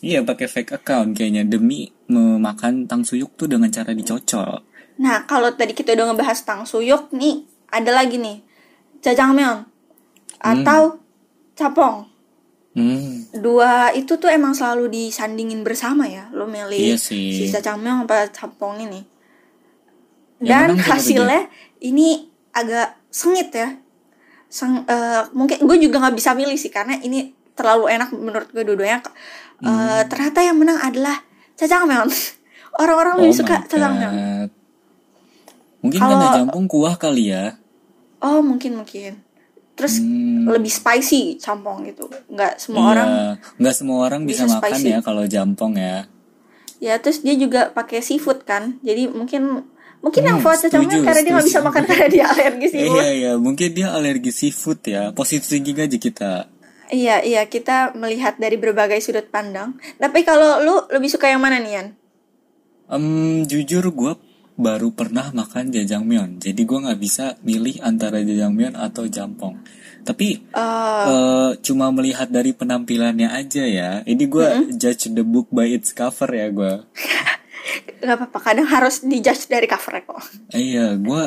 Iya, 0.00 0.24
pakai 0.24 0.48
fake 0.48 0.80
account 0.80 1.12
kayaknya 1.12 1.44
demi 1.44 1.92
memakan 2.08 2.88
tangsuyuk 2.88 3.36
tuh 3.36 3.48
dengan 3.52 3.68
cara 3.68 3.92
dicocol. 3.92 4.64
Nah, 5.00 5.24
kalau 5.28 5.52
tadi 5.52 5.76
kita 5.76 5.92
udah 5.92 6.12
ngebahas 6.12 6.40
tangsuyuk, 6.44 7.12
nih 7.12 7.44
ada 7.68 7.92
lagi 7.92 8.16
nih. 8.16 8.40
Jajangmyeon 9.00 9.64
atau 10.40 11.00
capong. 11.52 12.08
Hmm, 12.70 13.26
Dua 13.34 13.90
itu 13.92 14.14
tuh 14.16 14.30
emang 14.30 14.56
selalu 14.56 14.88
disandingin 14.88 15.60
bersama 15.60 16.08
ya. 16.08 16.28
Lo 16.32 16.48
milih 16.48 16.76
Iya 16.76 16.96
sih. 16.96 17.32
si 17.36 17.44
jajangmyeon 17.52 18.08
apa 18.08 18.28
capong 18.32 18.80
ini. 18.80 19.00
Yang 20.40 20.80
Dan 20.80 20.84
hasilnya 20.88 21.40
ini 21.84 22.28
agak 22.56 22.96
sengit 23.12 23.52
ya. 23.52 23.76
Seng, 24.48 24.82
eh, 24.88 25.22
mungkin 25.36 25.60
gue 25.62 25.76
juga 25.78 26.00
nggak 26.02 26.16
bisa 26.16 26.32
milih 26.32 26.56
sih 26.56 26.72
karena 26.72 26.96
ini 27.04 27.30
terlalu 27.60 27.84
enak 27.90 28.08
menurut 28.10 28.48
gue 28.48 28.64
dua-duanya. 28.64 29.04
Eh, 29.58 29.68
Hmm. 29.68 30.08
ternyata 30.08 30.40
yang 30.40 30.56
menang 30.56 30.80
adalah 30.80 31.20
jajangmyeon. 31.54 32.08
Orang-orang 32.80 33.20
lebih 33.20 33.36
suka 33.36 33.54
Oh 33.54 33.60
my 33.60 33.68
jajangmyeon. 33.68 34.14
God. 34.16 34.50
Mungkin 35.80 35.98
Kalau- 35.98 36.12
karena 36.14 36.36
jampung 36.38 36.64
kuah 36.66 36.94
kali 36.94 37.24
ya. 37.28 37.56
Oh 38.18 38.40
mungkin 38.40 38.76
mungkin. 38.76 39.20
Terus 39.72 39.96
Hmm. 39.96 40.44
lebih 40.46 40.68
spicy 40.68 41.36
campong 41.36 41.84
gitu. 41.86 42.04
Nggak 42.26 42.56
semua 42.56 42.80
iya, 42.80 42.88
orang. 42.90 43.08
nggak 43.56 43.74
semua 43.74 43.98
orang 44.02 44.22
bisa, 44.24 44.44
bisa 44.44 44.56
makan 44.56 44.70
spicy. 44.70 44.88
ya 44.90 44.98
kalau 45.00 45.24
jampong 45.24 45.72
ya. 45.74 46.04
Ya 46.78 46.94
terus 46.96 47.20
dia 47.20 47.32
juga 47.34 47.68
pakai 47.70 48.00
seafood 48.00 48.44
kan. 48.44 48.76
Jadi 48.80 49.08
mungkin 49.08 49.64
mungkin 50.00 50.22
yang 50.22 50.36
Hmm, 50.36 50.44
vote 50.46 50.60
jajangmyeon 50.62 50.92
setuju, 50.92 51.06
karena 51.06 51.20
dia 51.20 51.32
nggak 51.34 51.44
bisa 51.44 51.52
setuju. 51.54 51.68
makan 51.68 51.82
karena 51.86 52.06
dia 52.08 52.24
alergi 52.32 52.66
seafood. 52.70 52.92
Iya 52.94 53.08
iya, 53.10 53.32
mungkin 53.36 53.68
dia 53.70 53.88
alergi 53.90 54.30
seafood 54.30 54.80
ya. 54.82 55.02
Positif 55.12 55.44
thinking 55.46 55.76
aja 55.78 55.96
kita. 55.98 56.32
Iya 56.90 57.22
iya 57.22 57.46
kita 57.46 57.94
melihat 57.94 58.36
dari 58.42 58.58
berbagai 58.58 58.98
sudut 58.98 59.30
pandang. 59.30 59.78
Tapi 59.96 60.26
kalau 60.26 60.58
lu 60.58 60.74
lebih 60.90 61.06
suka 61.06 61.30
yang 61.30 61.38
mana 61.38 61.62
nih 61.62 61.72
Yan? 61.78 61.88
Em, 62.90 63.46
jujur 63.46 63.86
gue 63.94 64.12
baru 64.60 64.90
pernah 64.92 65.30
makan 65.32 65.72
jajangmyeon, 65.72 66.36
jadi 66.36 66.58
gue 66.58 66.78
nggak 66.84 67.00
bisa 67.00 67.38
milih 67.46 67.80
antara 67.80 68.20
jajangmyeon 68.20 68.76
atau 68.76 69.06
jampong. 69.08 69.62
Tapi 70.02 70.42
Eh, 70.52 71.06
eh, 71.06 71.50
cuma 71.62 71.88
melihat 71.94 72.26
dari 72.28 72.50
penampilannya 72.52 73.30
aja 73.30 73.64
ya. 73.64 73.90
Ini 74.02 74.24
gue 74.26 74.46
judge 74.74 75.14
the 75.14 75.22
book 75.22 75.48
by 75.54 75.70
its 75.70 75.94
cover 75.94 76.28
ya 76.28 76.50
gue. 76.50 76.74
nggak 78.02 78.16
apa-apa 78.16 78.38
kadang 78.42 78.66
harus 78.66 79.06
dijudge 79.06 79.46
dari 79.46 79.70
cover 79.70 80.02
kok. 80.02 80.20
Iya, 80.50 80.98
gue 80.98 81.22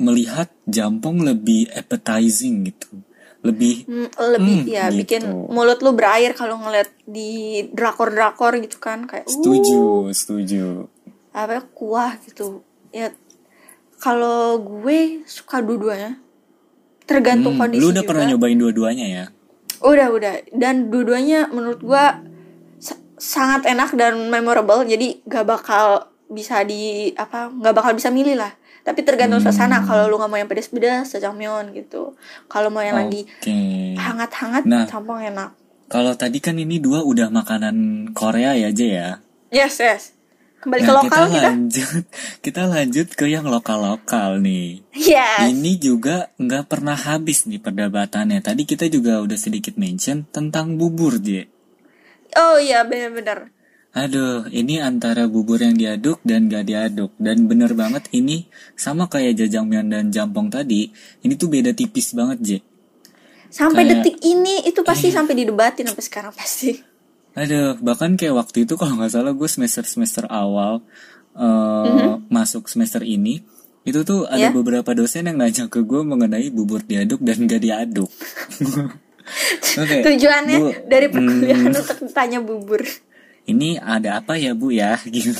melihat 0.00 0.52
jampong 0.68 1.24
lebih 1.24 1.68
appetizing 1.72 2.68
gitu 2.68 3.00
lebih 3.40 3.88
lebih 4.18 4.58
Hmm, 4.62 4.68
ya 4.68 4.84
gitu. 4.88 5.00
bikin 5.00 5.22
mulut 5.48 5.80
lu 5.80 5.96
berair 5.96 6.36
kalau 6.36 6.60
ngeliat 6.60 6.92
di 7.02 7.64
drakor-drakor 7.72 8.60
gitu 8.60 8.76
kan 8.76 9.08
kayak 9.08 9.24
uh, 9.24 9.32
setuju. 9.32 9.80
Setuju 10.12 10.64
apa 11.30 11.52
ya, 11.56 11.62
kuah 11.72 12.12
gitu. 12.20 12.60
Ya 12.90 13.14
kalau 13.96 14.58
gue 14.58 15.24
suka 15.24 15.60
dua-duanya. 15.60 16.18
Tergantung 17.04 17.56
Hmm, 17.56 17.62
kondisi 17.64 17.80
lu 17.80 17.90
udah 17.90 18.02
juga. 18.02 18.10
pernah 18.12 18.24
nyobain 18.28 18.54
dua-duanya 18.54 19.06
ya? 19.06 19.24
Udah 19.80 20.08
udah. 20.10 20.34
Dan 20.52 20.92
dua-duanya 20.92 21.48
menurut 21.48 21.80
gue 21.80 22.04
sa- 22.76 23.00
sangat 23.16 23.66
enak 23.66 23.96
dan 23.96 24.20
memorable. 24.26 24.84
Jadi 24.84 25.24
gak 25.24 25.48
bakal 25.48 26.06
bisa 26.30 26.62
di 26.62 27.10
apa 27.18 27.50
nggak 27.50 27.74
bakal 27.74 27.90
bisa 27.90 28.06
milih 28.06 28.38
lah 28.38 28.54
tapi 28.82 29.00
tergantung 29.00 29.38
Hmm. 29.38 29.46
suasana 29.46 29.82
kalau 29.82 30.06
lu 30.06 30.16
nggak 30.16 30.26
mau 30.26 30.36
yang 30.36 30.46
pedas-pedas 30.46 31.10
jajangmyeon 31.10 31.72
gitu. 31.72 32.16
Kalau 32.46 32.68
mau 32.68 32.80
yang 32.80 32.96
lagi 32.96 33.24
oke. 33.24 33.58
hangat-hangat 33.96 34.62
Nah. 34.64 34.86
campong 34.86 35.20
enak. 35.22 35.50
kalau 35.86 36.14
tadi 36.14 36.38
kan 36.38 36.54
ini 36.54 36.78
dua 36.78 37.02
udah 37.02 37.28
makanan 37.28 37.76
Korea 38.12 38.54
ya 38.54 38.68
aja 38.68 38.86
ya? 38.86 39.08
Yes 39.50 39.78
yes. 39.78 40.02
Kembali 40.56 40.80
ke 40.80 40.86
nah 40.86 40.96
lokal 41.00 41.24
kita. 41.24 41.32
kita 41.32 41.48
lanjut. 41.48 42.04
Kita 42.44 42.62
lanjut 42.64 43.08
ke 43.10 43.24
yang 43.26 43.44
lokal-lokal 43.44 44.38
nih. 44.38 44.84
Yes. 44.92 45.48
Ini 45.48 45.72
juga 45.76 46.28
nggak 46.36 46.68
pernah 46.68 46.94
habis 46.94 47.42
nih 47.44 47.58
perdebatannya. 47.58 48.38
Tadi 48.38 48.62
kita 48.62 48.86
juga 48.86 49.18
udah 49.18 49.34
sedikit 49.34 49.74
mention 49.74 50.28
tentang 50.28 50.76
bubur, 50.76 51.16
Je. 51.16 51.48
oh 52.36 52.56
iya 52.56 52.84
benar-benar 52.84 53.48
Aduh, 53.90 54.46
ini 54.48 54.78
antara 54.78 55.26
bubur 55.26 55.58
yang 55.58 55.74
diaduk 55.74 56.22
dan 56.22 56.46
gak 56.46 56.62
diaduk. 56.64 57.10
Dan 57.18 57.50
bener 57.50 57.74
banget 57.74 58.06
ini 58.10 58.46
sama 58.72 59.06
kayak 59.06 59.34
jajangmyeon 59.36 59.88
dan 59.88 60.04
jampong 60.08 60.46
tadi. 60.46 60.94
Ini 61.20 61.34
tuh 61.34 61.50
beda 61.50 61.74
tipis 61.74 62.14
banget, 62.14 62.38
Je. 62.40 62.58
sampai 63.50 63.82
Kayak- 63.82 64.06
detik 64.06 64.16
ini 64.22 64.62
itu 64.62 64.78
pasti 64.86 65.10
sampai 65.10 65.34
didebatin 65.34 65.82
sampai 65.82 66.04
sekarang 66.06 66.30
pasti 66.30 66.86
Aduh, 67.34 67.74
bahkan 67.82 68.14
kayak 68.14 68.34
waktu 68.36 68.62
itu 68.62 68.74
kalau 68.74 68.94
nggak 68.94 69.10
salah 69.10 69.34
gue 69.34 69.46
semester-semester 69.46 70.26
awal 70.26 70.86
eh, 71.32 72.14
masuk 72.26 72.66
semester 72.66 73.02
ini, 73.02 73.42
itu 73.82 74.02
tuh 74.02 74.22
ada 74.26 74.38
Ya. 74.38 74.54
beberapa 74.54 74.94
dosen 74.94 75.26
yang 75.26 75.34
nanya 75.34 75.66
ke 75.66 75.78
gue 75.80 75.98
mengenai 76.00 76.46
bubur 76.50 76.78
diaduk 76.80 77.18
dan 77.22 77.46
gak 77.46 77.58
diaduk. 77.58 78.10
Oke, 79.82 79.96
tujuannya 80.02 80.58
Bu, 80.58 80.68
dari 80.86 81.06
hmm, 81.06 81.14
perkuliahan 81.14 81.70
untuk 81.70 81.98
tanya 82.10 82.38
bubur 82.38 82.82
ini 83.46 83.76
ada 83.76 84.18
apa 84.18 84.34
ya 84.34 84.52
bu 84.52 84.68
ya 84.68 85.00
gitu. 85.06 85.32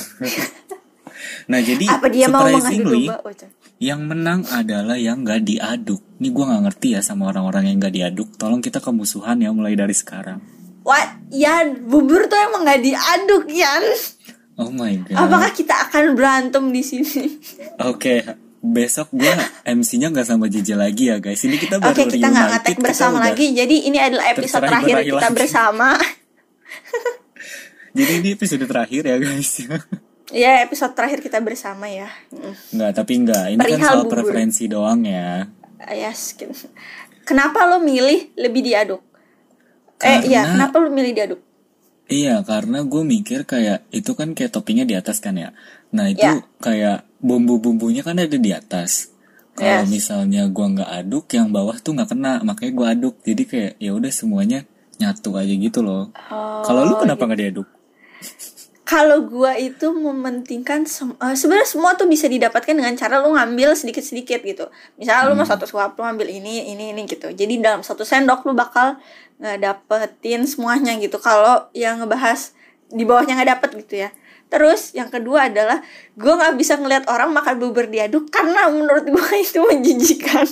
nah 1.45 1.59
jadi 1.59 1.85
apa 1.87 2.07
dia 2.07 2.25
mau 2.25 2.45
surprisingly 2.45 3.05
Oh, 3.11 3.29
Chan. 3.29 3.49
yang 3.77 4.05
menang 4.05 4.45
adalah 4.47 4.93
yang 4.95 5.21
gak 5.21 5.41
diaduk. 5.41 6.01
Ini 6.17 6.29
gue 6.29 6.43
nggak 6.45 6.63
ngerti 6.69 6.87
ya 6.93 7.01
sama 7.01 7.29
orang-orang 7.29 7.65
yang 7.65 7.77
gak 7.77 7.91
diaduk. 7.91 8.29
Tolong 8.37 8.61
kita 8.61 8.77
kemusuhan 8.77 9.37
ya 9.37 9.49
mulai 9.49 9.73
dari 9.73 9.91
sekarang. 9.91 10.37
What? 10.81 11.29
Yan, 11.29 11.85
bubur 11.85 12.25
tuh 12.25 12.37
emang 12.37 12.61
gak 12.61 12.77
diaduk, 12.79 13.49
Yan. 13.49 13.83
Oh 14.55 14.69
my 14.69 15.01
god. 15.01 15.17
Apakah 15.17 15.49
kita 15.49 15.73
akan 15.89 16.13
berantem 16.13 16.69
di 16.69 16.85
sini? 16.85 17.41
Oke, 17.81 18.21
besok 18.61 19.09
gue 19.09 19.33
MC-nya 19.65 20.13
nggak 20.13 20.27
sama 20.27 20.45
JJ 20.45 20.77
lagi 20.77 21.09
ya 21.09 21.17
guys. 21.17 21.41
Ini 21.41 21.57
kita 21.57 21.81
baru 21.81 21.97
Oke, 21.97 22.05
kita 22.05 22.29
nggak 22.29 22.61
kita 22.61 22.77
bersama 22.77 23.17
lagi. 23.17 23.49
Jadi 23.49 23.89
ini 23.89 23.97
adalah 23.97 24.29
episode 24.29 24.61
terakhir 24.61 25.01
kita 25.01 25.17
lagi. 25.25 25.33
bersama. 25.33 25.89
Jadi 27.91 28.11
ini 28.17 28.29
episode 28.33 28.63
terakhir 28.63 29.03
ya 29.03 29.15
guys. 29.17 29.51
ya, 30.31 30.51
episode 30.63 30.93
terakhir 30.93 31.19
kita 31.19 31.37
bersama 31.39 31.87
ya. 31.87 32.07
Mm. 32.31 32.53
Nggak, 32.71 32.91
tapi 32.95 33.13
nggak. 33.19 33.45
Ini 33.51 33.57
kan 33.57 33.65
Perihal 33.67 33.83
soal 33.83 34.01
bubur. 34.03 34.13
preferensi 34.15 34.63
doang 34.65 35.01
ya. 35.03 35.45
Yes. 35.91 36.37
Kenapa 37.21 37.65
lo 37.65 37.79
milih 37.79 38.33
lebih 38.35 38.61
diaduk? 38.61 39.01
Eh, 40.01 40.25
iya, 40.25 40.45
Karena- 40.45 40.67
kenapa 40.69 40.75
lo 40.77 40.89
milih 40.89 41.13
diaduk? 41.13 41.41
Iya, 42.05 42.43
karena 42.43 42.83
gue 42.83 43.03
mikir 43.03 43.47
kayak 43.47 43.87
itu 43.89 44.11
kan 44.13 44.35
kayak 44.35 44.51
toppingnya 44.51 44.83
di 44.83 44.95
atas 44.95 45.23
kan 45.23 45.31
ya. 45.31 45.55
Nah 45.91 46.11
itu 46.11 46.19
Ya. 46.19 46.43
kayak 46.59 47.07
bumbu-bumbunya 47.23 48.03
kan 48.03 48.19
ada 48.19 48.35
di 48.35 48.51
atas. 48.51 49.15
Kalau 49.51 49.83
Yes. 49.83 49.87
misalnya 49.87 50.43
gue 50.47 50.65
nggak 50.75 50.91
aduk, 50.91 51.25
yang 51.31 51.51
bawah 51.51 51.75
tuh 51.77 51.95
nggak 51.95 52.11
kena, 52.11 52.39
makanya 52.43 52.71
gue 52.73 52.87
aduk. 52.89 53.15
Jadi 53.23 53.43
kayak 53.47 53.71
ya 53.79 53.91
udah 53.91 54.11
semuanya 54.11 54.63
nyatu 54.99 55.33
aja 55.33 55.49
gitu 55.49 55.79
loh. 55.81 56.11
Oh, 56.27 56.61
Kalau 56.61 56.83
lu 56.83 56.95
kenapa 56.99 57.23
nggak 57.25 57.39
diaduk? 57.39 57.67
Kalau 58.91 59.23
gua 59.23 59.55
itu 59.55 59.87
mementingkan 59.95 60.83
sem- 60.83 61.15
eh, 61.15 61.31
sebenarnya 61.31 61.63
semua 61.63 61.95
tuh 61.95 62.11
bisa 62.11 62.27
didapatkan 62.27 62.75
dengan 62.75 62.91
cara 62.99 63.23
lu 63.23 63.31
ngambil 63.31 63.71
sedikit-sedikit 63.71 64.43
gitu. 64.43 64.67
Misalnya 64.99 65.31
lu 65.31 65.39
mau 65.39 65.47
satu 65.47 65.63
suap 65.63 65.95
lu 65.95 66.03
ambil 66.03 66.27
ini 66.27 66.75
ini 66.75 66.91
ini 66.91 67.07
gitu. 67.07 67.31
Jadi 67.31 67.63
dalam 67.63 67.87
satu 67.87 68.03
sendok 68.03 68.43
lu 68.43 68.51
bakal 68.51 68.99
ngedapetin 69.39 70.43
semuanya 70.43 70.99
gitu. 70.99 71.23
Kalau 71.23 71.71
yang 71.71 72.03
ngebahas 72.03 72.51
di 72.91 73.07
bawahnya 73.07 73.39
nggak 73.39 73.49
dapet 73.55 73.69
gitu 73.79 73.95
ya. 74.03 74.09
Terus 74.51 74.91
yang 74.91 75.07
kedua 75.07 75.47
adalah 75.47 75.79
gua 76.19 76.35
nggak 76.35 76.59
bisa 76.59 76.75
ngelihat 76.75 77.07
orang 77.07 77.31
makan 77.31 77.63
bubur 77.63 77.87
diaduk 77.87 78.27
karena 78.27 78.67
menurut 78.67 79.07
gua 79.07 79.31
itu 79.47 79.63
menjijikan. 79.71 80.43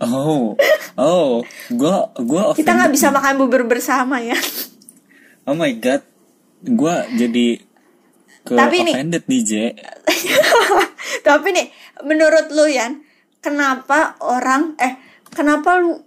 Oh, 0.00 0.56
oh, 0.96 1.44
gue 1.68 1.94
gue 2.24 2.42
Kita 2.56 2.72
nggak 2.72 2.92
bisa 2.94 3.12
makan 3.12 3.34
bubur 3.36 3.68
bersama 3.68 4.16
ya. 4.16 4.32
Oh 5.44 5.52
my 5.52 5.76
god, 5.76 6.00
gue 6.62 6.94
jadi 7.16 7.46
ke 8.40 8.52
Tapi 8.52 8.76
nih- 8.82 8.94
offended 8.94 9.24
nih 9.26 9.42
Je. 9.42 9.64
Tapi 11.28 11.48
nih, 11.50 11.66
menurut 12.02 12.48
lu 12.50 12.66
Yan, 12.66 13.04
kenapa 13.38 14.16
orang 14.20 14.76
eh 14.76 14.96
kenapa 15.28 15.76
lu 15.76 16.00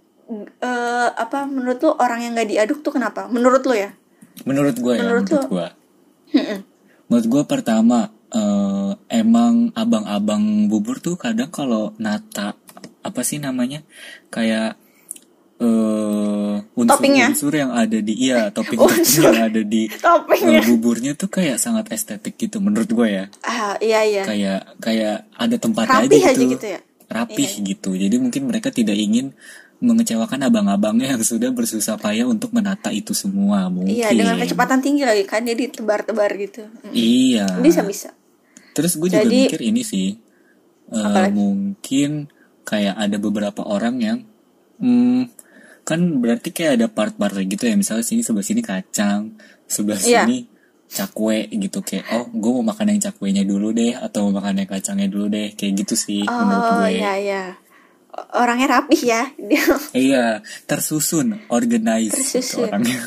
eh, 0.60 1.08
apa 1.10 1.44
menurut 1.44 1.78
lu 1.78 1.90
orang 1.94 2.20
yang 2.20 2.32
nggak 2.34 2.50
diaduk 2.50 2.78
tuh 2.80 2.92
kenapa? 2.92 3.26
Menurut 3.26 3.62
lu 3.62 3.74
ya? 3.74 3.94
Menurut 4.42 4.74
gue 4.74 4.94
ya, 4.94 5.02
Menurut 5.02 5.24
menurut 5.24 5.46
gue. 5.46 5.66
Menurut 7.06 7.26
gue 7.28 7.42
pertama, 7.46 7.98
eh, 8.28 8.90
emang 9.12 9.70
abang-abang 9.72 10.66
bubur 10.66 10.98
tuh 10.98 11.14
kadang 11.14 11.48
kalau 11.48 11.94
nata 11.96 12.58
apa 13.00 13.20
sih 13.20 13.36
namanya 13.36 13.84
kayak 14.28 14.74
eh 15.56 16.54
Toppingnya? 16.74 17.30
unsur-unsur 17.30 17.54
yang 17.56 17.70
ada 17.70 17.98
di 17.98 18.14
iya 18.18 18.50
topping 18.50 18.76
yang 19.22 19.38
ada 19.44 19.62
di 19.62 19.86
Toppingnya. 19.88 20.58
eh, 20.58 20.64
buburnya 20.66 21.12
tuh 21.14 21.28
kayak 21.28 21.56
sangat 21.56 21.88
estetik 21.88 22.34
gitu 22.36 22.58
menurut 22.58 22.86
gue 22.86 23.08
ya 23.08 23.24
Ah, 23.40 23.78
iya 23.78 24.02
iya. 24.02 24.22
kayak 24.22 24.60
kayak 24.78 25.16
ada 25.32 25.54
Rapih 25.54 25.86
aja 26.20 26.28
aja 26.28 26.34
gitu, 26.36 26.52
gitu 26.52 26.66
ya? 26.68 26.80
rapih 27.06 27.50
gitu 27.62 27.90
jadi 27.94 28.16
mungkin 28.18 28.42
mereka 28.44 28.68
tidak 28.68 28.96
ingin 28.96 29.30
mengecewakan 29.76 30.40
abang-abangnya 30.42 31.14
yang 31.14 31.22
sudah 31.26 31.48
bersusah 31.48 31.94
payah 31.96 32.26
untuk 32.26 32.50
menata 32.50 32.90
itu 32.90 33.12
semua 33.12 33.68
mungkin 33.68 33.94
Iya, 33.94 34.10
dengan 34.10 34.36
kecepatan 34.36 34.78
tinggi 34.80 35.04
lagi 35.04 35.22
kan 35.22 35.40
jadi 35.40 35.70
tebar-tebar 35.70 36.30
gitu. 36.34 36.66
Iya 36.90 37.60
Bisa 37.60 37.80
bisa. 37.80 38.10
terus 38.72 38.96
gue 38.96 39.06
juga 39.06 39.22
Jadi- 39.22 39.46
mikir 39.46 39.60
ini 39.62 39.82
sih 39.82 40.18
eh, 40.90 40.98
lagi? 41.06 41.30
mungkin 41.30 42.26
kayak 42.60 42.98
ada 42.98 43.16
beberapa 43.16 43.62
orang 43.62 43.94
yang 43.96 44.18
hmm, 44.76 45.43
kan 45.84 46.00
berarti 46.18 46.48
kayak 46.48 46.72
ada 46.76 46.86
part-part 46.88 47.36
gitu 47.38 47.62
ya 47.62 47.76
misalnya 47.76 48.02
sini 48.02 48.20
sebelah 48.20 48.42
sini 48.42 48.60
kacang 48.60 49.36
sebelah 49.64 50.00
Iya. 50.00 50.24
sini 50.24 50.38
cakwe 50.84 51.48
gitu 51.50 51.80
kayak 51.80 52.04
oh 52.10 52.24
gue 52.26 52.52
mau 52.54 52.70
makan 52.70 52.90
yang 52.90 53.02
cakwenya 53.02 53.42
dulu 53.42 53.68
deh 53.70 53.92
atau 53.92 54.26
mau 54.26 54.38
makan 54.38 54.62
yang 54.62 54.70
kacangnya 54.70 55.06
dulu 55.06 55.26
deh 55.28 55.52
kayak 55.52 55.72
gitu 55.80 55.94
sih 55.94 56.22
menurut 56.22 56.64
Oh, 56.64 56.74
gue 56.80 56.90
iya 56.94 57.12
iya. 57.16 57.44
O- 58.14 58.40
Orangnya 58.40 58.78
rapih 58.78 59.02
ya. 59.02 59.22
Dia 59.34 59.64
iya 60.06 60.24
tersusun 60.64 61.34
organize 61.48 62.14
gitu 62.14 62.38
Tersusun. 62.40 62.70
orangnya 62.70 62.98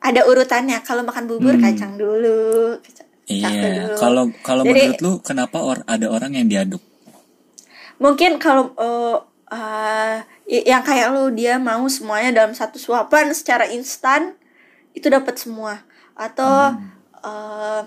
ada 0.00 0.20
urutannya. 0.24 0.78
Kalau 0.80 1.02
makan 1.02 1.24
bubur 1.26 1.54
kacang 1.58 1.94
dulu. 1.94 2.74
Hmm. 2.74 2.94
iya 3.28 3.90
kalau 3.98 4.30
kalau 4.40 4.62
menurut 4.62 4.96
lu 4.98 5.12
kenapa 5.18 5.58
or- 5.58 5.82
ada 5.84 6.06
orang 6.06 6.30
yang 6.32 6.46
diaduk 6.46 6.78
mungkin 7.98 8.38
kalau 8.38 8.70
eh, 8.76 9.16
y- 9.50 10.22
yang 10.46 10.82
kayak 10.86 11.10
lu 11.10 11.34
dia 11.34 11.58
mau 11.58 11.82
semuanya 11.90 12.30
dalam 12.42 12.54
satu 12.54 12.78
suapan 12.78 13.34
secara 13.34 13.66
instan 13.66 14.38
itu 14.94 15.10
dapat 15.10 15.34
semua. 15.36 15.82
Atau 16.14 16.78
eh, 17.20 17.82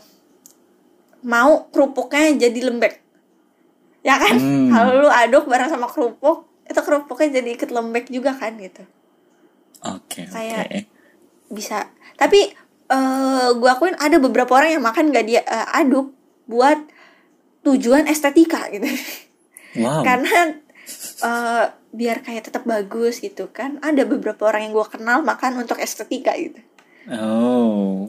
mau 1.24 1.68
kerupuknya 1.72 2.36
jadi 2.50 2.60
lembek. 2.72 3.00
Ya 4.00 4.16
kan? 4.16 4.36
Hmm. 4.40 4.72
kalau 4.72 5.04
lu 5.04 5.10
aduk 5.12 5.48
bareng 5.48 5.68
sama 5.68 5.88
kerupuk 5.92 6.48
itu 6.70 6.80
kerupuknya 6.80 7.42
jadi 7.42 7.50
ikut 7.60 7.70
lembek 7.72 8.08
juga 8.08 8.32
kan 8.38 8.56
gitu. 8.56 8.84
Oke 9.84 10.28
oke. 10.28 10.36
Kayak- 10.36 10.88
bisa. 11.50 11.90
Tapi 12.16 12.56
eh 12.90 13.50
gua 13.60 13.78
akuin 13.78 13.96
ada 14.02 14.18
beberapa 14.18 14.50
orang 14.58 14.80
yang 14.80 14.84
makan 14.86 15.12
gak 15.12 15.26
dia 15.28 15.42
eh, 15.44 15.68
aduk 15.80 16.12
buat 16.48 16.80
tujuan 17.64 18.08
estetika 18.08 18.68
gitu. 18.72 18.88
Wow. 19.84 20.02
Karena 20.08 20.56
eh, 21.20 21.66
biar 21.90 22.18
kayak 22.20 22.44
tetap 22.46 22.64
bagus 22.64 23.18
gitu 23.18 23.50
kan 23.50 23.78
ada 23.80 24.04
beberapa 24.04 24.46
orang 24.46 24.66
yang 24.66 24.74
gue 24.74 24.88
kenal 24.88 25.22
makan 25.22 25.60
untuk 25.60 25.78
estetika 25.78 26.34
gitu 26.34 26.60
Oh. 27.10 28.06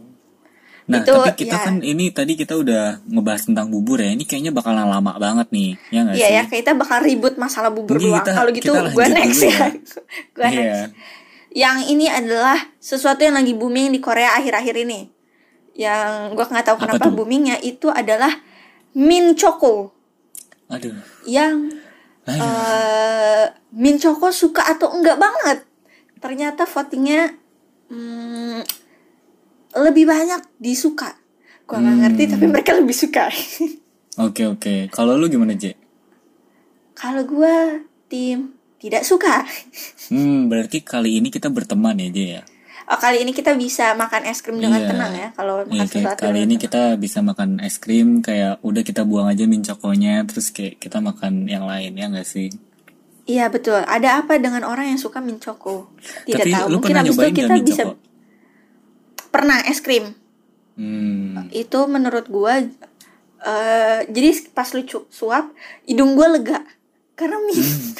Nah, 0.84 1.00
Itu, 1.00 1.14
tapi 1.14 1.46
kita 1.46 1.54
ya. 1.54 1.64
kan 1.70 1.74
ini 1.80 2.10
tadi 2.10 2.34
kita 2.34 2.52
udah 2.52 3.00
ngebahas 3.06 3.46
tentang 3.46 3.70
bubur 3.70 3.96
ya. 3.96 4.10
Ini 4.10 4.26
kayaknya 4.26 4.50
bakalan 4.50 4.84
lama 4.84 5.16
banget 5.16 5.48
nih, 5.48 5.70
ya 5.88 6.00
nggak 6.02 6.16
Iya 6.18 6.26
sih? 6.26 6.34
ya, 6.34 6.42
kita 6.50 6.70
bakal 6.74 6.98
ribut 7.00 7.38
masalah 7.38 7.70
bubur 7.70 7.96
Ini 7.96 8.10
doang. 8.10 8.26
Kalau 8.26 8.50
gitu 8.50 8.72
gue 8.74 9.06
next 9.08 9.40
ya. 9.40 9.48
ya. 9.48 9.66
gue 10.36 10.44
Iya. 10.44 10.50
next. 10.52 10.82
Yang 11.50 11.78
ini 11.88 12.06
adalah 12.06 12.58
sesuatu 12.76 13.22
yang 13.22 13.38
lagi 13.38 13.54
booming 13.54 13.88
di 13.88 14.02
Korea 14.02 14.36
akhir-akhir 14.36 14.74
ini. 14.82 15.00
Yang 15.78 16.10
gue 16.34 16.44
nggak 16.44 16.66
tahu 16.66 16.76
Apa 16.76 16.84
kenapa 16.84 17.04
tuh? 17.06 17.14
boomingnya 17.14 17.56
itu 17.62 17.86
adalah 17.88 18.36
min 18.92 19.32
choco. 19.32 19.94
Aduh. 20.68 20.98
Yang 21.24 21.79
Eh 22.32 23.44
min 23.72 23.96
choco 23.96 24.30
suka 24.30 24.66
atau 24.66 24.92
enggak 24.92 25.16
banget. 25.16 25.64
Ternyata 26.18 26.64
votingnya 26.64 27.32
hmm, 27.88 28.60
lebih 29.78 30.04
banyak 30.04 30.42
disuka. 30.56 31.16
Gue 31.64 31.78
nggak 31.78 31.96
ngerti 32.02 32.22
Hmm. 32.26 32.32
tapi 32.34 32.46
mereka 32.46 32.70
lebih 32.74 32.92
suka. 32.92 33.30
Oke 34.18 34.44
oke. 34.44 34.90
Kalau 34.90 35.14
lu 35.14 35.30
gimana, 35.30 35.54
Je? 35.54 35.72
Kalau 36.92 37.22
gue 37.22 37.86
tim 38.06 38.52
tidak 38.76 39.06
suka. 39.06 39.46
Hmm, 40.10 40.50
berarti 40.50 40.82
kali 40.82 41.22
ini 41.22 41.30
kita 41.30 41.46
berteman 41.48 41.94
ya, 41.96 42.10
Je 42.10 42.24
ya? 42.36 42.42
Oh, 42.90 42.98
kali 42.98 43.22
ini 43.22 43.30
kita 43.30 43.54
bisa 43.54 43.94
makan 43.94 44.26
es 44.26 44.40
krim 44.40 44.58
dengan 44.58 44.76
Iya. 44.76 44.88
tenang 44.90 45.12
ya. 45.14 45.28
Kalau 45.32 45.62
makan 45.62 45.70
Iya, 45.70 45.80
kayak 45.80 45.94
sesuatu 45.94 46.20
kali 46.20 46.38
ini 46.40 46.46
tenang. 46.50 46.60
kita 46.60 46.80
bisa 46.98 47.18
makan 47.20 47.48
es 47.60 47.76
krim 47.76 48.18
kayak 48.18 48.58
udah 48.60 48.82
kita 48.82 49.02
buang 49.02 49.26
aja 49.26 49.42
min 49.46 49.60
cokonya 49.60 50.24
terus 50.24 50.50
kayak 50.50 50.76
kita 50.76 50.98
makan 50.98 51.46
yang 51.46 51.64
lain 51.64 51.94
ya 51.94 52.08
nggak 52.08 52.24
sih? 52.24 52.48
Iya 53.24 53.46
betul. 53.46 53.78
Ada 53.78 54.20
apa 54.20 54.36
dengan 54.36 54.64
orang 54.64 54.88
yang 54.88 54.98
suka 54.98 55.18
min 55.18 55.38
choco? 55.38 55.92
Tidak 56.26 56.36
Tapi 56.36 56.50
tahu. 56.50 56.66
Mungkin 56.72 56.94
abis 56.96 57.14
itu 57.14 57.26
kita 57.36 57.52
bisa 57.60 57.82
pernah 59.30 59.60
es 59.62 59.78
krim. 59.78 60.10
Hmm. 60.74 61.46
Itu 61.52 61.86
menurut 61.86 62.26
gua 62.26 62.58
eh 63.40 63.98
jadi 64.04 64.50
pas 64.50 64.68
lu 64.68 64.82
cu- 64.82 65.06
suap 65.08 65.48
hidung 65.84 66.12
gua 66.12 66.28
lega 66.28 66.60
karena 67.14 67.38
min. 67.38 67.54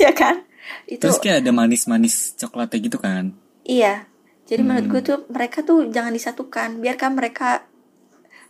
ya 0.00 0.10
kan? 0.12 0.44
Itu 0.86 1.00
Terus 1.00 1.18
kayak 1.18 1.42
ada 1.42 1.50
manis-manis 1.50 2.34
coklatnya 2.34 2.78
gitu 2.80 2.98
kan? 2.98 3.32
iya. 3.62 4.06
Jadi 4.44 4.66
menurut 4.66 4.82
Hmm. 4.82 4.92
gua 4.92 5.00
tuh 5.00 5.18
mereka 5.30 5.62
tuh 5.62 5.86
jangan 5.88 6.10
disatukan. 6.10 6.68
Biarkan 6.76 7.14
mereka 7.14 7.62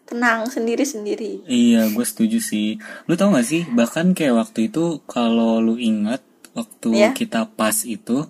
tenang 0.02 0.48
sendiri-sendiri. 0.48 1.44
Iya, 1.44 1.86
gue 1.86 2.02
setuju 2.02 2.40
sih. 2.40 2.80
Lu 3.04 3.14
tau 3.14 3.28
gak 3.30 3.44
sih, 3.44 3.68
bahkan 3.68 4.10
kayak 4.10 4.32
waktu 4.34 4.66
itu 4.66 5.04
kalau 5.04 5.60
lu 5.60 5.76
ingat 5.76 6.24
waktu 6.50 6.88
Iya. 6.96 7.10
kita 7.12 7.46
pas 7.46 7.84
itu, 7.84 8.24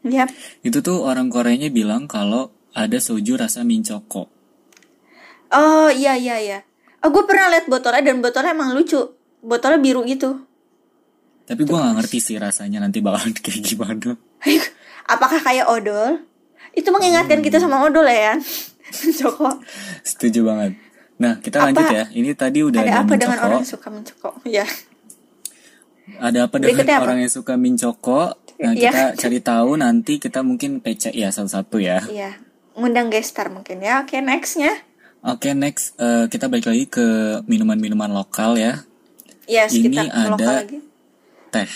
Yap. 0.00 0.30
itu 0.62 0.78
tuh 0.80 1.02
orang 1.02 1.28
Koreanya 1.28 1.68
bilang 1.68 2.06
kalau 2.06 2.48
ada 2.70 2.96
soju 2.96 3.34
rasa 3.34 3.66
min 3.66 3.82
choco. 3.82 4.30
Oh 5.50 5.90
iya 5.90 6.14
iya 6.14 6.38
iya. 6.38 6.58
Oh 7.02 7.10
gue 7.10 7.26
pernah 7.26 7.50
lihat 7.50 7.66
botolnya 7.66 8.06
dan 8.06 8.22
botolnya 8.22 8.54
emang 8.54 8.70
lucu. 8.72 9.02
Botolnya 9.42 9.76
biru 9.76 10.06
gitu. 10.06 10.46
Tapi 11.50 11.60
gue 11.60 11.74
gak 11.74 11.94
ngerti 11.98 12.18
sih 12.22 12.36
rasanya 12.38 12.78
nanti 12.78 13.02
bakalan 13.02 13.34
kayak 13.36 13.58
gimana. 13.60 14.14
Apakah 15.12 15.42
kayak 15.42 15.66
odol? 15.66 16.22
Itu 16.70 16.94
mengingatkan 16.94 17.42
kita 17.42 17.58
sama 17.58 17.82
odol 17.82 18.06
ya, 18.06 18.30
Yan. 18.30 18.38
Joko. 19.18 19.58
Setuju 20.00 20.46
banget. 20.46 20.78
Nah, 21.18 21.36
kita 21.36 21.58
Apa- 21.58 21.66
lanjut 21.68 21.86
ya. 21.90 22.04
Ini 22.08 22.30
tadi 22.32 22.62
udah 22.62 22.78
Ada 22.78 22.88
ada, 22.88 23.00
apa 23.00 23.10
min 23.10 23.18
dengan 23.18 23.38
orang 23.40 23.58
yang 23.58 23.66
suka 23.68 23.88
mencoko? 23.90 24.30
Ya. 24.46 24.66
Ada 26.16 26.38
apa 26.46 26.54
dengan 26.56 26.66
Berikutnya 26.70 26.96
apa? 26.96 27.04
orang 27.04 27.18
yang 27.20 27.32
suka 27.32 27.52
min 27.54 27.74
choco? 27.74 28.22
Nah, 28.60 28.72
Iya. 28.72 28.90
kita 28.90 29.02
cari 29.18 29.38
tahu 29.40 29.70
nanti 29.74 30.12
kita 30.16 30.40
mungkin 30.40 30.78
pecah 30.78 31.10
ya 31.10 31.28
satu-satu 31.28 31.76
ya. 31.78 32.02
Iya. 32.04 32.30
Ngundang 32.74 33.10
gestar 33.10 33.46
mungkin 33.48 33.78
ya. 33.80 34.02
Oke, 34.02 34.18
nextnya. 34.18 34.74
Oke, 35.20 35.52
next 35.52 35.94
eh, 35.96 36.26
kita 36.26 36.46
balik 36.46 36.64
lagi 36.64 36.86
ke 36.86 37.06
minuman-minuman 37.44 38.08
lokal 38.08 38.56
ya. 38.56 38.80
Yes, 39.44 39.70
Ini 39.72 39.90
kita 39.90 40.02
ada- 40.08 40.64
lagi. 40.64 40.78
Teh, 41.50 41.70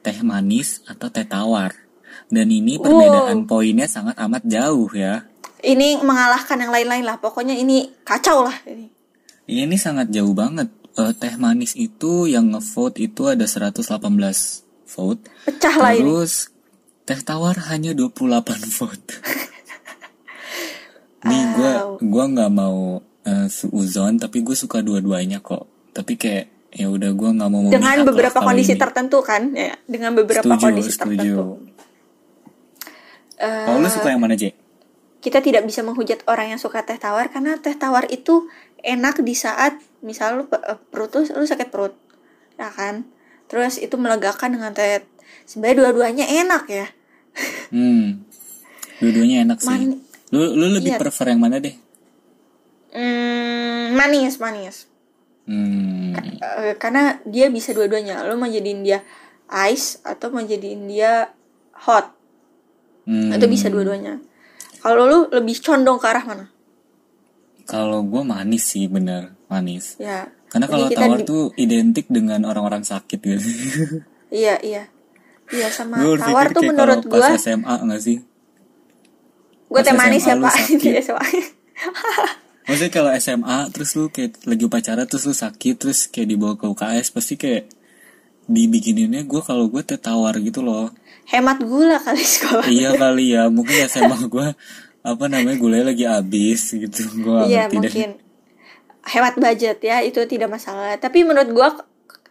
teh 0.00 0.18
manis 0.24 0.80
atau 0.88 1.12
teh 1.12 1.28
tawar. 1.28 1.76
Dan 2.30 2.48
ini 2.48 2.80
perbedaan 2.80 3.44
poinnya 3.44 3.86
sangat 3.86 4.16
amat 4.16 4.42
jauh 4.48 4.88
ya. 4.96 5.28
Ini 5.60 6.00
mengalahkan 6.00 6.56
yang 6.56 6.72
lain-lain 6.72 7.04
lah. 7.04 7.20
Pokoknya 7.20 7.52
ini 7.52 7.92
kacau 8.02 8.48
lah 8.48 8.56
ini. 8.64 8.88
Ini 9.50 9.76
sangat 9.76 10.08
jauh 10.08 10.32
banget. 10.32 10.72
Eh, 10.96 11.12
teh 11.14 11.34
manis 11.36 11.76
itu 11.76 12.26
yang 12.26 12.50
ngevote 12.50 12.98
itu 13.02 13.28
ada 13.28 13.44
118 13.44 14.00
vote. 14.88 15.22
Pecah 15.46 15.74
lah 15.76 15.92
ini. 15.94 16.00
Terus 16.02 16.32
teh 17.04 17.20
tawar 17.20 17.58
hanya 17.68 17.92
28 17.92 18.72
vote. 18.78 19.10
Nih 21.20 21.42
gue 21.52 21.72
gua 22.08 22.24
nggak 22.32 22.52
mau 22.52 23.04
eh, 23.28 23.46
suuzon 23.52 24.16
tapi 24.16 24.40
gue 24.40 24.56
suka 24.56 24.80
dua-duanya 24.80 25.44
kok. 25.44 25.68
Tapi 25.92 26.16
kayak 26.16 26.59
ya 26.70 26.86
udah 26.86 27.10
gue 27.10 27.30
nggak 27.32 27.48
mau 27.48 27.66
Dengan 27.66 27.98
beberapa 28.02 28.38
kondisi 28.38 28.72
ini. 28.72 28.80
tertentu 28.80 29.18
kan. 29.20 29.50
Ya, 29.50 29.74
dengan 29.84 30.14
beberapa 30.14 30.46
Setuju, 30.46 30.62
kondisi 30.62 30.90
setuju. 30.90 31.10
tertentu. 31.10 31.44
Eh, 33.36 33.64
Kalau 33.64 33.78
lu 33.78 33.88
suka 33.88 34.08
yang 34.08 34.20
mana, 34.20 34.34
J? 34.34 34.52
kita 35.18 35.38
tidak 35.38 35.62
bisa 35.62 35.80
menghujat 35.80 36.24
orang 36.24 36.48
yang 36.48 36.56
suka 36.56 36.80
teh 36.80 36.96
tawar 36.96 37.28
karena 37.28 37.54
teh 37.54 37.74
tawar 37.74 38.08
itu 38.08 38.48
enak 38.80 39.20
di 39.20 39.34
saat 39.34 39.76
misal 40.00 40.32
lu 40.34 40.44
eh, 40.48 40.80
perut 40.86 41.12
lu, 41.12 41.28
lu 41.30 41.44
sakit 41.44 41.68
perut 41.68 41.92
ya 42.56 42.68
kan 42.70 43.04
terus 43.44 43.76
itu 43.76 43.92
melegakan 43.94 44.48
dengan 44.50 44.72
teh 44.72 45.04
sebenarnya 45.44 45.76
dua-duanya 45.78 46.24
enak 46.26 46.64
ya 46.66 46.86
Hmm. 47.70 48.24
Dua-duanya 48.96 49.44
enak 49.44 49.60
sih. 49.60 49.68
Man- 49.68 50.00
Lu 50.30 50.46
lu 50.50 50.66
lebih 50.72 50.94
Iya. 50.94 50.98
prefer 50.98 51.26
yang 51.28 51.38
mana 51.38 51.58
deh? 51.58 51.76
hmm, 52.90 53.92
manis 53.92 54.34
manis 54.36 54.88
Hmm. 55.50 56.14
Eh, 56.14 56.78
karena 56.78 57.18
dia 57.26 57.50
bisa 57.50 57.74
dua-duanya 57.74 58.22
lo 58.22 58.38
mau 58.38 58.46
jadiin 58.46 58.86
dia 58.86 59.02
ice 59.66 59.98
atau 60.06 60.30
mau 60.30 60.46
jadiin 60.46 60.86
dia 60.86 61.34
hot 61.74 62.06
hmm. 63.10 63.34
itu 63.34 63.46
bisa 63.50 63.66
dua-duanya 63.66 64.22
kalau 64.78 65.10
lu 65.10 65.18
lebih 65.34 65.58
condong 65.58 65.98
ke 65.98 66.06
arah 66.06 66.22
mana 66.22 66.46
Kalau 67.66 68.02
gue 68.02 68.22
manis 68.22 68.62
sih 68.66 68.86
bener 68.86 69.34
manis. 69.50 69.98
ya 69.98 70.30
Karena 70.50 70.66
kalau 70.70 70.86
tawar 70.86 71.18
di- 71.18 71.26
tuh 71.26 71.50
identik 71.58 72.06
dengan 72.06 72.46
orang-orang 72.46 72.86
sakit 72.86 73.18
gitu. 73.18 73.50
iya 74.30 74.54
iya 74.62 74.86
iya 75.50 75.66
sama 75.76 75.98
gue 75.98 76.14
tawar 76.14 76.54
tuh 76.54 76.62
menurut 76.62 77.02
gua 77.10 77.34
SMA 77.34 77.74
gak 77.90 78.02
sih? 78.02 78.22
gue 79.66 79.80
teh 79.82 79.94
manis 79.98 80.22
ya 80.22 80.38
pak 80.38 80.54
SMA. 81.02 81.26
Maksudnya 82.70 82.92
kalau 82.94 83.10
SMA 83.18 83.58
terus 83.74 83.90
lu 83.92 84.06
kayak 84.08 84.38
lagi 84.46 84.62
upacara 84.62 85.02
terus 85.04 85.26
lu 85.26 85.34
sakit 85.34 85.74
terus 85.74 86.06
kayak 86.06 86.28
dibawa 86.30 86.54
ke 86.54 86.64
UKS 86.64 87.06
pasti 87.10 87.34
kayak 87.34 87.66
dibikininnya 88.46 89.22
gue 89.24 89.42
kalau 89.42 89.66
gue 89.66 89.82
teh 89.82 89.98
tawar 89.98 90.34
gitu 90.38 90.62
loh. 90.62 90.90
hemat 91.26 91.62
gula 91.62 91.98
kali 91.98 92.22
sekolah 92.38 92.66
iya 92.66 92.90
kali 92.94 93.30
ya 93.30 93.46
mungkin 93.46 93.86
SMA 93.86 94.26
gue 94.26 94.46
apa 95.00 95.24
namanya 95.26 95.54
gulanya 95.56 95.86
lagi 95.90 96.02
habis 96.04 96.74
gitu 96.74 97.06
gue 97.16 97.40
iya 97.46 97.70
ngerti 97.70 97.76
deh. 97.78 97.78
mungkin 97.78 98.10
hemat 99.06 99.34
budget 99.38 99.78
ya 99.80 100.02
itu 100.02 100.18
tidak 100.26 100.50
masalah 100.50 100.98
tapi 100.98 101.22
menurut 101.22 101.50
gua 101.50 101.68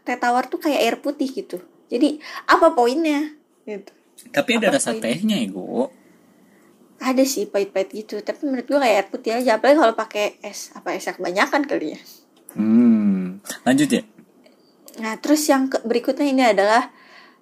teh 0.03 0.15
tawar 0.15 0.45
tuh 0.45 0.59
kayak 0.59 0.79
air 0.83 0.95
putih 0.99 1.31
gitu 1.31 1.63
jadi 1.87 2.19
apa 2.45 2.71
poinnya 2.71 3.33
gitu 3.63 3.91
Tapi 4.29 4.59
ada 4.59 4.67
Apa 4.69 4.75
rasa 4.75 4.91
poin? 4.91 4.99
tehnya 4.99 5.39
ya 5.39 5.47
gue. 5.47 5.83
Ada 6.99 7.23
sih 7.23 7.45
pahit-pahit 7.45 7.89
gitu 7.93 8.19
tapi 8.19 8.43
menurut 8.43 8.65
gua 8.65 8.79
kayak 8.79 8.93
air 8.93 9.07
putih 9.07 9.31
aja 9.33 9.55
apalagi 9.55 9.77
kalau 9.77 9.93
pakai 9.93 10.25
es 10.41 10.71
apa 10.73 10.91
es 10.91 11.03
yang 11.03 11.15
kebanyakan 11.15 11.63
kali 11.63 11.87
ya 11.89 11.99
Hmm. 12.49 13.37
Lanjut 13.61 13.89
ya. 13.89 14.01
nah 14.97 15.15
terus 15.15 15.45
yang 15.45 15.67
ke- 15.67 15.79
berikutnya 15.81 16.25
ini 16.25 16.43
adalah 16.43 16.89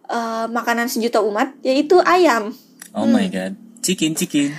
eh, 0.06 0.46
makanan 0.48 0.88
sejuta 0.88 1.20
umat 1.20 1.56
yaitu 1.62 1.98
ayam 2.02 2.52
Oh 2.92 3.04
Hmm. 3.04 3.14
my 3.14 3.28
god. 3.28 3.54
Chicken 3.80 4.14
chicken. 4.14 4.52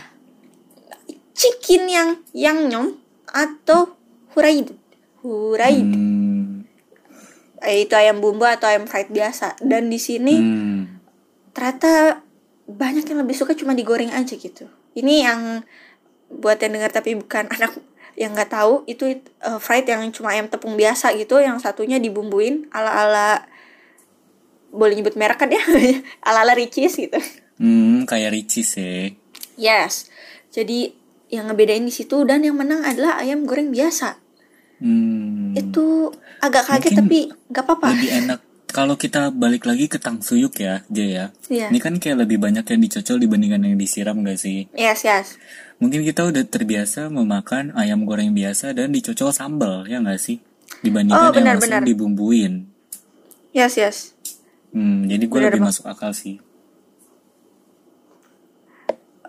chicken 1.33 1.87
yang 1.87 2.09
yang 2.33 2.67
nyom 2.67 2.99
atau 3.27 3.95
huraid 4.31 4.75
huraid 5.21 5.85
Hmm. 5.85 6.65
Eh, 7.61 7.83
itu 7.83 7.93
ayam 7.93 8.19
bumbu 8.19 8.45
atau 8.45 8.67
ayam 8.67 8.85
fried 8.85 9.11
biasa 9.11 9.59
dan 9.61 9.87
di 9.87 9.99
sini 9.99 10.35
Hmm. 10.35 11.03
ternyata 11.51 12.23
banyak 12.65 13.03
yang 13.05 13.21
lebih 13.21 13.35
suka 13.35 13.53
cuma 13.53 13.73
digoreng 13.73 14.11
aja 14.11 14.33
gitu 14.33 14.71
ini 14.97 15.25
yang 15.25 15.67
buat 16.29 16.61
yang 16.61 16.77
dengar 16.77 16.93
tapi 16.93 17.17
bukan 17.17 17.49
anak 17.57 17.77
yang 18.19 18.35
nggak 18.35 18.51
tahu 18.51 18.83
itu 18.91 19.23
uh, 19.47 19.63
fried 19.63 19.87
yang 19.87 20.03
cuma 20.11 20.35
ayam 20.35 20.51
tepung 20.51 20.75
biasa 20.75 21.15
gitu 21.15 21.39
yang 21.39 21.63
satunya 21.63 22.03
dibumbuin 22.03 22.67
ala 22.75 22.91
ala 23.07 23.29
boleh 24.69 25.01
nyebut 25.01 25.17
merek 25.17 25.41
kan 25.41 25.49
ya? 25.49 25.65
Ala 26.29 26.45
ala 26.45 26.53
ricis 26.53 26.93
gitu. 27.01 27.17
Hmm, 27.59 28.07
kayak 28.07 28.37
Ricis 28.37 28.79
ya. 28.79 29.11
yes. 29.59 30.13
Jadi 30.55 30.95
yang 31.29 31.51
ngebedain 31.51 31.83
di 31.83 31.93
situ 31.93 32.23
dan 32.25 32.45
yang 32.47 32.55
menang 32.55 32.87
adalah 32.87 33.19
ayam 33.21 33.45
goreng 33.45 33.75
biasa. 33.75 34.21
Hmm. 34.79 35.59
itu 35.59 36.15
agak 36.39 36.71
kaget 36.71 36.95
Mungkin 36.95 36.99
tapi 37.03 37.19
nggak 37.51 37.65
apa-apa. 37.67 37.89
Lebih 37.99 38.11
enak 38.23 38.41
kalau 38.79 38.95
kita 38.95 39.35
balik 39.35 39.67
lagi 39.67 39.91
ke 39.91 39.99
tangsuyuk 39.99 40.55
ya, 40.63 40.87
Jay 40.87 41.19
ya. 41.19 41.35
Iya. 41.51 41.67
Ini 41.75 41.79
kan 41.83 41.99
kayak 41.99 42.23
lebih 42.23 42.39
banyak 42.39 42.63
yang 42.63 42.79
dicocol 42.79 43.19
dibandingkan 43.19 43.67
yang 43.67 43.75
disiram 43.75 44.23
gak 44.23 44.39
sih? 44.39 44.71
Yes, 44.79 45.03
yes. 45.03 45.35
Mungkin 45.83 46.07
kita 46.07 46.31
udah 46.31 46.47
terbiasa 46.47 47.11
memakan 47.11 47.75
ayam 47.75 48.07
goreng 48.07 48.31
biasa 48.31 48.71
dan 48.79 48.95
dicocol 48.95 49.35
sambal, 49.35 49.83
ya 49.91 49.99
gak 49.99 50.23
sih? 50.23 50.39
Dibandingkan 50.87 51.19
Oh, 51.19 51.27
yang 51.35 51.37
benar, 51.43 51.55
langsung 51.59 51.75
benar. 51.75 51.83
dibumbuin. 51.91 52.53
Yes, 53.51 53.75
yes. 53.75 53.97
Hmm, 54.71 55.11
jadi 55.11 55.27
gue 55.27 55.39
lebih 55.51 55.59
Bang. 55.59 55.75
masuk 55.75 55.83
akal 55.91 56.15
sih. 56.15 56.39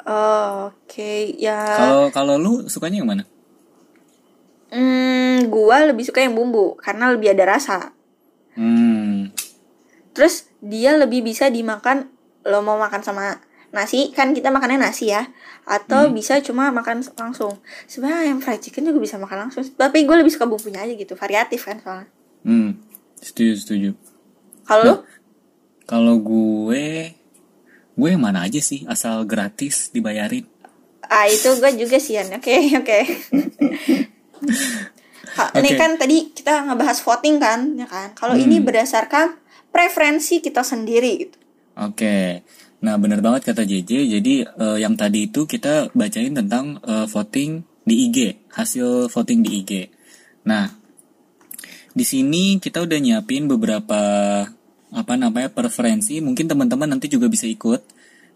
Oh, 0.05 0.69
Oke, 0.89 1.37
ya. 1.37 1.57
Kalau 1.77 2.01
kalau 2.09 2.35
lu 2.41 2.53
sukanya 2.65 3.01
yang 3.01 3.09
mana? 3.09 3.23
Hmm, 4.73 5.49
gua 5.49 5.85
lebih 5.89 6.05
suka 6.05 6.21
yang 6.21 6.33
bumbu 6.33 6.77
karena 6.81 7.13
lebih 7.13 7.33
ada 7.33 7.45
rasa. 7.57 7.93
Hmm, 8.59 9.31
Terus 10.11 10.51
dia 10.59 10.99
lebih 10.99 11.23
bisa 11.23 11.47
dimakan 11.47 12.11
lo 12.43 12.59
mau 12.59 12.75
makan 12.75 12.99
sama 12.99 13.39
nasi 13.71 14.09
kan 14.11 14.33
kita 14.35 14.49
makannya 14.51 14.81
nasi 14.81 15.13
ya 15.13 15.29
atau 15.63 16.09
bisa 16.11 16.41
cuma 16.43 16.67
makan 16.73 17.05
langsung. 17.15 17.55
Sebenarnya 17.87 18.33
yang 18.35 18.43
fried 18.43 18.59
chicken 18.59 18.83
juga 18.89 18.99
bisa 18.99 19.15
makan 19.15 19.47
langsung 19.47 19.63
tapi 19.79 20.03
gue 20.03 20.15
lebih 20.19 20.33
suka 20.33 20.43
bumbunya 20.43 20.83
aja 20.83 20.91
gitu 20.91 21.15
variatif 21.15 21.63
kan 21.63 21.79
soalnya. 21.79 22.09
Hmm, 22.43 22.75
setuju 23.15 23.53
setuju. 23.63 23.89
kalau 24.67 24.83
lu 24.83 24.93
Kalau 25.89 26.15
gue, 26.21 27.17
gue 27.97 28.09
yang 28.13 28.21
mana 28.21 28.45
aja 28.45 28.61
sih, 28.61 28.85
asal 28.85 29.25
gratis 29.25 29.89
dibayarin. 29.89 30.45
ah 31.09 31.25
itu 31.25 31.49
gue 31.57 31.71
juga 31.73 31.97
sih 31.97 32.21
oke 32.21 32.55
oke 32.77 32.99
Ha, 35.39 35.55
ini 35.55 35.71
kan 35.79 35.95
tadi 35.95 36.35
kita 36.35 36.67
ngebahas 36.67 36.99
voting 36.99 37.39
kan 37.39 37.59
ya 37.79 37.87
kan 37.87 38.11
kalau 38.11 38.35
ini 38.35 38.59
berdasarkan 38.59 39.39
preferensi 39.71 40.43
kita 40.43 40.67
sendiri 40.67 41.11
gitu 41.23 41.39
Oke, 41.79 42.43
nah 42.83 42.99
bener 42.99 43.23
banget 43.23 43.55
kata 43.55 43.63
JJ. 43.63 44.19
Jadi 44.19 44.43
eh, 44.43 44.77
yang 44.83 44.99
tadi 44.99 45.31
itu 45.31 45.47
kita 45.47 45.95
bacain 45.95 46.35
tentang 46.35 46.75
eh, 46.83 47.07
voting 47.07 47.63
di 47.87 47.95
IG, 48.11 48.17
hasil 48.51 49.07
voting 49.07 49.39
di 49.39 49.63
IG. 49.63 49.71
Nah, 50.43 50.67
di 51.95 52.03
sini 52.03 52.59
kita 52.59 52.83
udah 52.83 52.99
nyiapin 52.99 53.47
beberapa 53.47 53.99
apa 54.91 55.13
namanya 55.15 55.47
preferensi. 55.55 56.19
Mungkin 56.19 56.51
teman-teman 56.51 56.91
nanti 56.91 57.07
juga 57.07 57.31
bisa 57.31 57.47
ikut, 57.47 57.79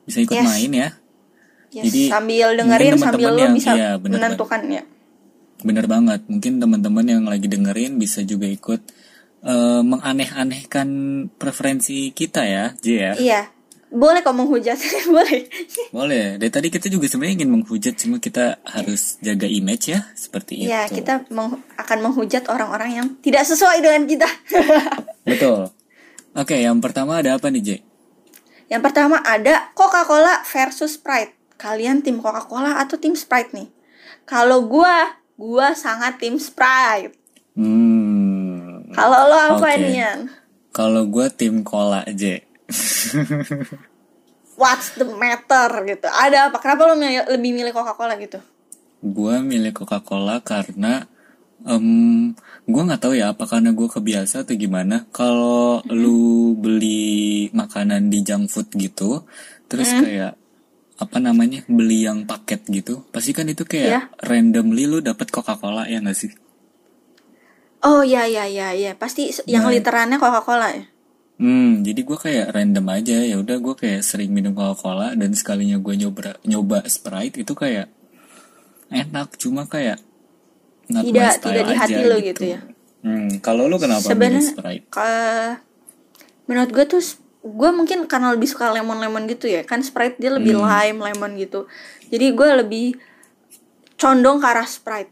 bisa 0.08 0.24
ikut 0.24 0.40
Yes. 0.40 0.48
main 0.48 0.72
ya. 0.72 0.90
Ya, 1.74 1.84
Jadi, 1.90 2.02
sambil 2.06 2.48
dengerin 2.54 3.02
sambil 3.02 3.34
lo 3.34 3.46
bisa 3.50 3.74
iya, 3.74 3.98
bener 3.98 4.22
menentukan 4.22 4.62
ya 4.70 4.86
Bener 5.64 5.88
banget. 5.88 6.28
Mungkin 6.28 6.60
teman-teman 6.60 7.06
yang 7.06 7.24
lagi 7.24 7.48
dengerin 7.48 7.96
bisa 7.96 8.22
juga 8.22 8.46
ikut 8.46 8.82
eh, 9.42 9.82
menganeh-anehkan 9.82 10.88
preferensi 11.34 12.12
kita 12.12 12.44
ya, 12.44 12.66
J 12.76 12.88
ya. 12.94 13.14
iya 13.18 13.42
boleh 13.90 14.26
kok 14.26 14.34
menghujat 14.34 14.74
boleh 15.14 15.46
Boleh. 15.94 16.26
Dari 16.36 16.50
tadi 16.50 16.68
kita 16.68 16.90
juga 16.90 17.06
sebenarnya 17.06 17.46
ingin 17.46 17.52
menghujat, 17.54 17.94
cuma 17.94 18.18
kita 18.18 18.58
harus 18.66 19.22
jaga 19.22 19.46
image 19.46 19.94
ya, 19.94 20.02
seperti 20.14 20.66
Iya, 20.66 20.90
itu. 20.90 20.98
kita 20.98 21.30
meng- 21.30 21.62
akan 21.78 21.98
menghujat 22.02 22.50
orang-orang 22.50 22.90
yang 22.98 23.08
tidak 23.22 23.46
sesuai 23.46 23.86
dengan 23.86 24.10
kita. 24.10 24.26
Betul. 25.30 25.70
Oke, 26.34 26.58
yang 26.58 26.82
pertama 26.82 27.22
ada 27.22 27.38
apa 27.38 27.54
nih, 27.54 27.62
J? 27.62 27.70
yang 28.66 28.82
pertama 28.82 29.22
ada 29.22 29.70
Coca-Cola 29.78 30.42
versus 30.50 30.98
Sprite. 30.98 31.38
Kalian 31.62 32.02
tim 32.02 32.18
Coca-Cola 32.18 32.82
atau 32.82 32.98
tim 32.98 33.14
Sprite 33.14 33.54
nih? 33.54 33.70
Kalau 34.26 34.66
gua, 34.66 35.22
gua 35.44 35.76
sangat 35.76 36.16
tim 36.18 36.40
Sprite. 36.40 37.20
Hmm. 37.54 38.88
Kalau 38.90 39.28
lo 39.28 39.36
apa 39.36 39.60
Oke. 39.60 39.78
nih, 39.78 39.94
Yan? 40.00 40.20
Kalau 40.70 41.06
gue 41.06 41.28
tim 41.30 41.62
cola, 41.62 42.02
J. 42.08 42.42
What's 44.54 44.94
the 44.94 45.06
matter 45.06 45.70
gitu? 45.84 46.06
Ada 46.06 46.50
apa? 46.50 46.58
Kenapa 46.58 46.86
lo 46.86 46.94
milih- 46.94 47.26
lebih 47.28 47.52
milih 47.52 47.74
Coca-Cola 47.74 48.14
gitu? 48.18 48.38
Gue 49.02 49.42
milih 49.42 49.70
Coca-Cola 49.70 50.40
karena 50.40 51.06
em 51.64 51.88
gue 52.64 52.82
nggak 52.82 53.02
tahu 53.02 53.14
ya 53.14 53.32
apa 53.32 53.44
karena 53.46 53.72
gue 53.72 53.88
kebiasa 53.88 54.46
atau 54.46 54.54
gimana. 54.54 55.06
Kalau 55.10 55.82
Mm-hmm. 55.82 55.94
lu 55.96 56.22
beli 56.56 57.12
makanan 57.50 58.08
di 58.08 58.22
junk 58.22 58.48
food 58.48 58.70
gitu, 58.74 59.26
terus 59.66 59.90
Mm-hmm. 59.90 60.04
kayak 60.06 60.34
apa 61.04 61.20
namanya 61.20 61.68
beli 61.68 62.04
yang 62.04 62.24
paket 62.24 62.64
gitu, 62.66 63.04
pasti 63.10 63.32
kan 63.32 63.46
itu 63.46 63.64
kayak 63.64 63.88
Iya. 63.88 64.02
randomly 64.22 64.84
lu 64.84 65.00
dapet 65.00 65.28
Coca-Cola 65.28 65.84
ya 65.86 66.00
nggak 66.00 66.16
sih? 66.16 66.32
Oh 67.82 68.00
iya 68.00 68.24
iya 68.24 68.48
iya 68.48 68.68
iya, 68.72 68.92
pasti 68.94 69.28
yang 69.46 69.68
Nah. 69.68 69.74
literannya 69.74 70.16
Coca-Cola 70.16 70.68
ya. 70.72 70.84
Hmm, 71.36 71.82
jadi 71.82 72.00
gue 72.00 72.16
kayak 72.16 72.48
random 72.52 72.86
aja 72.90 73.18
ya 73.20 73.36
udah 73.36 73.58
gue 73.58 73.76
kayak 73.76 74.02
sering 74.02 74.32
minum 74.32 74.54
Coca-Cola 74.54 75.12
dan 75.14 75.34
sekalinya 75.34 75.76
gue 75.76 75.94
nyoba 75.98 76.40
nyoba 76.42 76.86
Sprite 76.86 77.36
itu 77.38 77.52
kayak 77.54 77.92
enak 78.88 79.36
cuma 79.36 79.66
kayak 79.66 80.00
not 80.88 81.04
my 81.04 81.10
Tidak 81.10 81.32
style 81.34 81.46
tidak 81.50 81.64
di 81.66 81.76
hati 81.76 82.02
lo 82.02 82.18
gitu 82.18 82.44
ya. 82.48 82.60
Hmm, 83.02 83.42
kalau 83.42 83.68
lu 83.68 83.76
kenapa 83.76 84.06
Sebenarnya 84.06 84.44
Sprite? 84.46 84.86
ke- 84.88 85.58
menurut 86.46 86.72
gue 86.72 86.86
tuh 86.90 87.04
gue 87.44 87.70
mungkin 87.70 88.08
karena 88.08 88.32
lebih 88.32 88.48
suka 88.48 88.72
lemon 88.72 88.98
lemon 88.98 89.28
gitu 89.28 89.46
ya 89.46 89.62
kan 89.62 89.80
sprite 89.80 90.16
dia 90.16 90.32
lebih 90.32 90.56
Hmm. 90.56 90.64
lime 90.64 91.00
lemon 91.04 91.36
gitu 91.36 91.68
jadi 92.08 92.32
gue 92.32 92.50
lebih 92.58 92.86
condong 93.96 94.40
ke 94.40 94.48
arah 94.48 94.64
sprite 94.66 95.12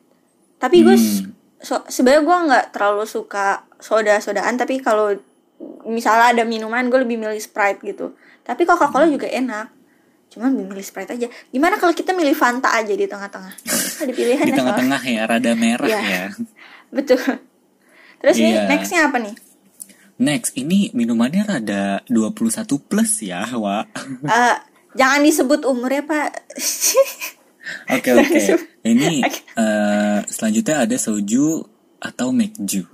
tapi 0.58 0.82
gue 0.82 0.94
Hmm. 0.94 1.32
so- 1.60 1.86
sebenarnya 1.86 2.22
gue 2.22 2.38
nggak 2.46 2.66
terlalu 2.72 3.04
suka 3.06 3.46
soda 3.78 4.16
sodaan 4.18 4.56
tapi 4.56 4.80
kalau 4.80 5.12
misalnya 5.84 6.32
ada 6.32 6.44
minuman 6.44 6.88
gue 6.88 7.00
lebih 7.00 7.18
milih 7.18 7.38
sprite 7.38 7.84
gitu 7.84 8.16
tapi 8.42 8.64
coca 8.64 8.88
cola 8.88 9.06
juga 9.06 9.28
enak 9.28 9.68
cuman 10.32 10.56
milih 10.56 10.80
sprite 10.82 11.12
aja 11.12 11.28
gimana 11.50 11.76
kalau 11.76 11.92
kita 11.92 12.12
milih 12.12 12.32
fanta 12.32 12.72
aja 12.72 12.90
di 12.90 13.04
tengah-tengah 13.04 13.52
ada 14.00 14.12
pilihan 14.12 14.40
Di 14.42 14.50
ya 14.50 14.56
tengah-tengah 14.56 15.02
ya, 15.04 15.22
rada 15.28 15.52
merah 15.54 15.84
Iya. 15.86 16.00
ya. 16.00 16.24
betul 16.96 17.20
terus 18.18 18.38
nih 18.38 18.56
Iya. 18.56 18.62
nextnya 18.66 19.02
apa 19.06 19.20
nih 19.20 19.36
Next, 20.22 20.54
ini 20.54 20.94
minumannya 20.94 21.42
rada 21.50 21.84
21 22.06 22.62
plus 22.86 23.26
ya, 23.26 23.42
Wak. 23.58 23.90
Eh, 24.30 24.56
jangan 24.94 25.26
disebut 25.26 25.66
umurnya 25.66 26.06
pak 26.06 26.30
Oke, 27.96 28.14
oke. 28.14 28.42
Ini 28.86 29.24
eh, 29.58 30.20
selanjutnya 30.30 30.86
ada 30.86 30.98
soju 31.00 31.66
atau 31.98 32.30
mekju. 32.30 32.86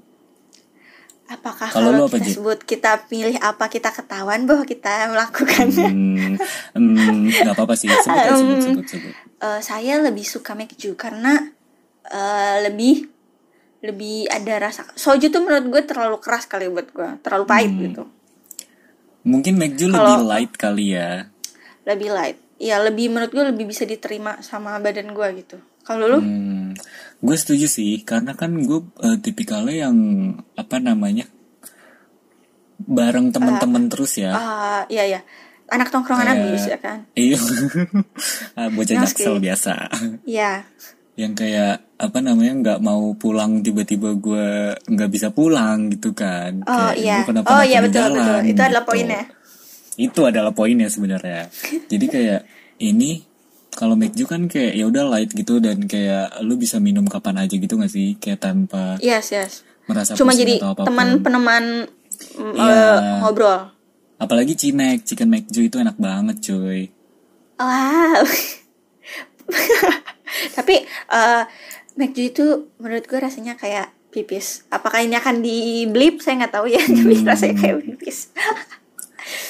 apakah 1.27 1.67
Kalau 1.67 1.91
kalau, 1.91 2.07
apa, 2.07 2.23
kita 2.23 2.23
Ji? 2.23 2.31
sebut 2.39 2.59
kita 2.63 2.91
pilih 3.11 3.35
apa 3.43 3.67
kita 3.67 3.91
ketahuan 3.91 4.47
bahwa 4.47 4.63
kita 4.63 5.11
melakukannya 5.11 5.87
Hmm, 5.91 6.39
hmm, 6.71 7.43
nggak 7.43 7.51
apa-apa 7.51 7.75
sih, 7.75 7.91
sebut 7.91 8.15
aja, 8.15 8.31
sebut, 8.39 8.57
sebut, 8.71 8.85
sebut. 8.87 9.13
Eh, 9.43 9.59
saya 9.59 9.99
lebih 9.99 10.23
suka 10.23 10.55
mekju 10.55 10.95
karena 10.95 11.51
eh, 12.07 12.57
lebih 12.71 13.16
lebih 13.87 14.27
ada 14.27 14.53
rasa 14.61 14.83
soju 14.93 15.27
tuh 15.27 15.39
menurut 15.39 15.65
gue 15.67 15.81
terlalu 15.83 16.17
keras 16.17 16.43
kali 16.43 16.67
buat 16.67 16.87
gue 16.87 17.09
terlalu 17.19 17.45
pahit 17.45 17.69
Hmm. 17.69 17.81
gitu. 17.83 18.03
Mungkin 19.23 19.53
mekju 19.55 19.87
lebih 19.87 20.17
light 20.23 20.53
kali 20.53 20.93
ya. 20.93 21.27
lebih 21.83 22.09
light. 22.09 22.35
Ya 22.57 22.77
lebih 22.77 23.07
menurut 23.07 23.29
gue 23.29 23.45
lebih 23.45 23.65
bisa 23.65 23.83
diterima 23.83 24.41
sama 24.41 24.75
badan 24.77 25.09
gue 25.09 25.27
gitu. 25.37 25.55
Kalau 25.81 26.03
lu? 26.05 26.19
Hmm, 26.19 26.75
gue 27.17 27.35
setuju 27.35 27.63
sih, 27.65 28.01
karena 28.01 28.33
kan 28.33 28.51
gue 28.51 28.79
eh, 28.99 29.17
tipikalnya 29.17 29.85
yang 29.85 29.95
apa 30.53 30.77
namanya 30.77 31.23
bareng 32.79 33.31
temen-temen 33.31 33.87
terus 33.87 34.15
ya. 34.15 34.31
ah 34.31 34.81
iya 34.87 35.03
ya 35.09 35.21
anak 35.67 35.89
tongkrongan 35.89 36.23
Kayak- 36.23 36.39
habis 36.39 36.63
ya 36.65 36.77
kan? 36.77 36.97
Iya, 37.13 37.37
Ah, 38.57 38.69
bocah 38.69 38.95
jaksel 39.01 39.35
biasa. 39.37 39.73
iya 40.25 40.63
yang 41.17 41.33
kayak 41.33 41.81
apa 41.97 42.21
namanya 42.21 42.53
nggak 42.55 42.79
mau 42.79 43.09
pulang 43.17 43.65
tiba-tiba 43.65 44.13
gue 44.13 44.47
nggak 44.79 45.09
bisa 45.09 45.33
pulang 45.33 45.89
gitu 45.89 46.13
kan. 46.13 46.61
oh 46.61 46.93
Kayak 46.93 46.95
iya 46.95 47.17
oh 47.41 47.63
iya 47.65 47.79
di 47.81 47.85
betul 47.89 48.09
betul 48.13 48.21
jalan 48.21 48.45
itu 48.45 48.61
adalah 48.61 48.81
gitu. 48.81 48.89
poinnya 48.89 49.23
Itu 49.97 50.21
adalah 50.23 50.51
poinnya 50.53 50.87
sebenarnya. 50.87 51.49
Jadi 51.91 52.05
kayak 52.05 52.41
ini 52.77 53.25
kalau 53.73 53.93
Mekju 53.93 54.25
kan 54.25 54.45
kayak 54.45 54.73
ya 54.73 54.85
udah 54.85 55.03
light 55.07 55.29
gitu 55.29 55.57
dan 55.57 55.85
kayak 55.85 56.37
lu 56.41 56.53
bisa 56.53 56.77
minum 56.77 57.05
kapan 57.05 57.45
aja 57.45 57.53
gitu 57.53 57.77
gak 57.77 57.89
sih 57.89 58.17
kayak 58.17 58.41
tanpa 58.41 58.97
yes 58.97 59.29
yes 59.29 59.61
merasa 59.85 60.17
cuma 60.17 60.33
jadi 60.33 60.57
teman 60.81 61.21
peneman 61.21 61.85
Iya. 62.33 62.97
eh, 62.97 63.17
ngobrol 63.21 63.69
Apalagi 64.17 64.57
cimek, 64.57 65.05
chicken 65.05 65.29
Mekju 65.29 65.69
itu 65.69 65.77
enak 65.77 65.93
banget 66.01 66.41
cuy. 66.41 66.89
wow 67.61 68.25
tapi 70.53 70.83
eh 70.85 71.43
McD 71.93 72.17
itu 72.29 72.45
menurut 72.77 73.03
gue 73.03 73.17
rasanya 73.17 73.53
kayak 73.53 73.89
pipis 74.07 74.65
apakah 74.67 74.99
ini 74.99 75.13
akan 75.13 75.39
di 75.39 75.57
blip 75.85 76.19
saya 76.19 76.39
nggak 76.39 76.53
tahu 76.53 76.67
ya 76.67 76.81
tapi 76.97 77.13
Hmm. 77.15 77.25
rasanya 77.25 77.55
kayak 77.57 77.77
pipis 77.83 78.17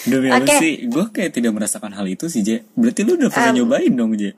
Demi 0.03 0.33
Oke. 0.33 0.57
sih? 0.57 0.73
Gue 0.85 1.05
kayak 1.07 1.31
tidak 1.31 1.53
merasakan 1.53 1.93
hal 1.93 2.07
itu 2.07 2.25
sih, 2.25 2.41
Je. 2.41 2.65
Berarti 2.73 3.03
lu 3.03 3.13
udah 3.13 3.29
pernah 3.29 3.51
Um, 3.51 3.57
nyobain 3.59 3.93
dong, 3.93 4.15
Je? 4.15 4.33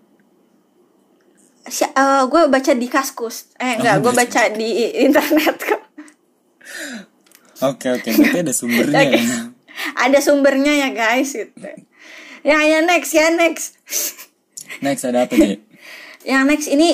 Si- 1.63 1.85
eh, 1.85 2.23
gue 2.25 2.41
baca 2.43 2.71
di 2.73 2.87
kaskus 2.87 3.53
eh 3.55 3.77
enggak 3.77 3.95
Oh, 3.95 4.03
gue 4.03 4.13
baca. 4.17 4.41
di 4.51 4.69
internet 4.99 5.55
kok 5.61 5.81
Oke 7.61 7.87
oke, 7.89 8.09
berarti 8.09 8.39
ada 8.41 8.51
sumbernya 8.51 8.99
Oke. 9.05 9.15
ya. 9.15 9.23
Ada 9.97 10.19
sumbernya 10.19 10.73
ya 10.77 10.89
guys 10.91 11.29
gitu. 11.29 11.55
Ya 12.41 12.59
ya 12.61 12.79
next 12.81 13.11
ya 13.11 13.27
next. 13.29 13.79
Next 14.79 15.03
ada 15.03 15.23
apa 15.23 15.35
J? 15.35 15.59
Yang 16.29 16.43
next 16.45 16.67
ini 16.69 16.89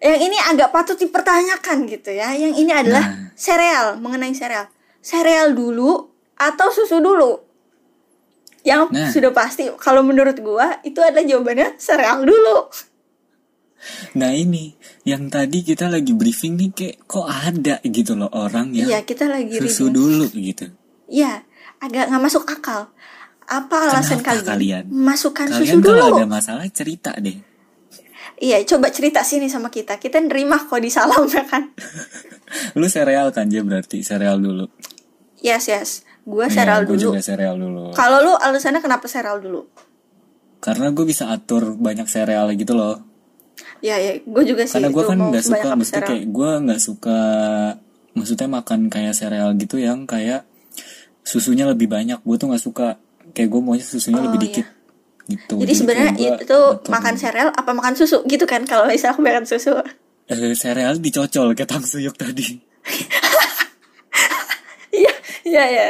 yang 0.00 0.18
ini 0.18 0.34
agak 0.34 0.68
patut 0.70 0.96
dipertanyakan 0.96 1.86
gitu 1.86 2.10
ya. 2.10 2.34
Yang 2.34 2.54
ini 2.58 2.72
adalah 2.72 3.04
Nah. 3.06 3.30
sereal, 3.32 3.94
mengenai 3.96 4.32
sereal. 4.32 4.66
Sereal 4.98 5.52
dulu 5.52 6.08
atau 6.34 6.68
susu 6.68 6.98
dulu? 6.98 7.38
Yang 8.60 8.82
Nah. 8.90 9.08
sudah 9.08 9.30
pasti 9.30 9.70
kalau 9.76 10.02
menurut 10.02 10.36
gua 10.38 10.82
itu 10.82 10.98
adalah 10.98 11.22
jawabannya 11.22 11.78
sereal 11.78 12.20
dulu. 12.22 12.68
Nah 14.12 14.30
ini 14.30 14.76
yang 15.04 15.28
tadi 15.28 15.62
kita 15.62 15.88
lagi 15.88 16.12
briefing 16.12 16.52
nih 16.54 16.70
kayak 16.70 16.96
kok 17.06 17.24
ada 17.24 17.80
gitu 17.82 18.12
loh 18.12 18.28
orang 18.30 18.74
yang 18.74 18.84
Iya, 18.86 18.98
kita 19.00 19.24
lagi 19.24 19.56
susu 19.56 19.88
reading. 19.88 19.94
dulu 19.94 20.24
gitu. 20.34 20.66
Iya, 21.08 21.40
agak 21.78 22.12
nggak 22.12 22.20
masuk 22.22 22.44
akal. 22.44 22.92
Apa 23.42 23.88
alasan 23.88 24.20
Kenapa 24.20 24.28
kalian? 24.36 24.46
kalian? 24.46 24.84
Masukkan 24.86 25.46
Kalian 25.48 25.60
susu 25.64 25.76
kalau 25.80 26.06
dulu. 26.06 26.14
ada 26.14 26.26
masalah 26.28 26.68
cerita 26.68 27.16
deh. 27.16 27.40
Iya, 28.40 28.56
coba 28.66 28.88
cerita 28.88 29.20
sini 29.20 29.46
sama 29.46 29.68
kita. 29.68 30.00
Kita 30.00 30.16
nerima 30.16 30.56
kok 30.56 30.80
di 30.80 30.88
salam 30.88 31.28
ya 31.28 31.44
kan? 31.44 31.76
Lu 32.80 32.88
sereal 32.88 33.28
kan 33.30 33.46
J 33.46 33.60
berarti 33.60 34.00
sereal 34.00 34.40
dulu. 34.40 34.64
Yes, 35.38 35.68
yes. 35.68 35.90
Gua 36.24 36.48
Iya, 36.48 36.56
sereal 36.56 36.80
gua 36.82 36.90
dulu. 36.90 37.04
juga 37.06 37.20
sereal 37.20 37.56
dulu. 37.56 37.92
Kalau 37.92 38.20
lu 38.20 38.32
alasannya 38.34 38.80
kenapa 38.80 39.04
sereal 39.06 39.38
dulu? 39.38 39.68
Karena 40.58 40.88
gue 40.88 41.04
bisa 41.04 41.28
atur 41.28 41.72
banyak 41.74 42.04
sereal 42.04 42.52
gitu 42.52 42.76
loh. 42.76 43.00
Ya, 43.80 43.96
ya, 43.96 44.20
gue 44.20 44.44
juga 44.44 44.64
sih. 44.64 44.76
Karena 44.76 44.88
gue 44.88 45.00
kan 45.02 45.16
nggak 45.16 45.40
suka, 45.42 45.68
maksudnya 45.72 46.04
kayak 46.04 46.24
gue 46.28 46.50
nggak 46.60 46.80
suka, 46.80 47.20
maksudnya 48.12 48.48
makan 48.50 48.80
kayak 48.88 49.16
sereal 49.16 49.56
gitu 49.56 49.80
yang 49.80 50.04
kayak 50.04 50.44
susunya 51.20 51.64
lebih 51.64 51.88
banyak. 51.88 52.20
Gue 52.20 52.36
tuh 52.36 52.52
nggak 52.52 52.60
suka, 52.60 53.00
kayak 53.32 53.48
gue 53.48 53.60
maunya 53.60 53.84
susunya 53.84 54.20
Oh, 54.20 54.28
lebih 54.28 54.40
iya. 54.44 54.64
Gitu. 55.30 55.54
Jadi 55.62 55.72
sebenarnya 55.78 56.12
kayak 56.18 56.18
gua 56.18 56.36
itu 56.42 56.60
makan 56.90 57.14
sereal 57.14 57.48
apa 57.54 57.70
makan 57.70 57.94
susu 57.94 58.26
gitu 58.26 58.44
kan? 58.50 58.66
Kalau 58.66 58.90
misalnya 58.90 59.14
aku 59.14 59.22
makan 59.22 59.46
susu. 59.46 59.78
Eh, 60.26 60.54
sereal 60.58 60.98
dicocol 60.98 61.54
kayak 61.54 61.70
tang 61.70 61.86
suyuk 61.86 62.18
tadi. 62.18 62.58
Iya, 64.90 65.14
iya, 65.46 65.64
iya. 65.70 65.88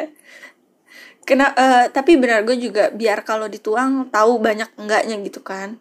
Kena, 1.25 1.57
eh, 1.57 1.85
tapi 1.89 2.21
benar 2.21 2.45
gue 2.45 2.53
juga 2.61 2.93
biar 2.93 3.25
kalau 3.25 3.49
dituang 3.49 4.13
tahu 4.13 4.37
banyak 4.37 4.69
enggaknya 4.77 5.17
gitu 5.25 5.41
kan. 5.41 5.81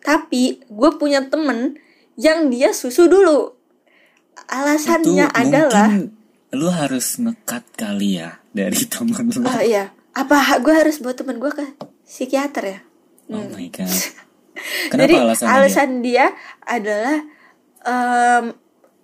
Tapi 0.00 0.62
gue 0.70 0.90
punya 0.94 1.26
temen 1.26 1.76
yang 2.14 2.46
dia 2.46 2.70
susu 2.70 3.10
dulu. 3.10 3.58
Alasannya 4.46 5.26
itu 5.28 5.34
adalah, 5.34 5.90
lu 6.54 6.68
harus 6.70 7.18
nekat 7.18 7.66
kali 7.74 8.22
ya 8.22 8.38
dari 8.54 8.86
temen 8.92 9.34
lu. 9.34 9.46
oh 9.46 9.62
iya, 9.62 9.90
apa 10.14 10.58
gue 10.62 10.74
harus 10.74 10.98
bawa 10.98 11.14
temen 11.14 11.36
gue 11.38 11.52
ke 11.52 11.64
psikiater 12.06 12.64
ya? 12.66 12.80
Oh 13.30 13.46
my 13.48 13.66
god. 13.70 13.88
Kenapa 14.92 15.06
jadi 15.08 15.14
alasannya 15.22 15.50
alasan 15.54 15.90
dia, 16.02 16.26
adalah 16.62 17.16
em, 17.82 18.44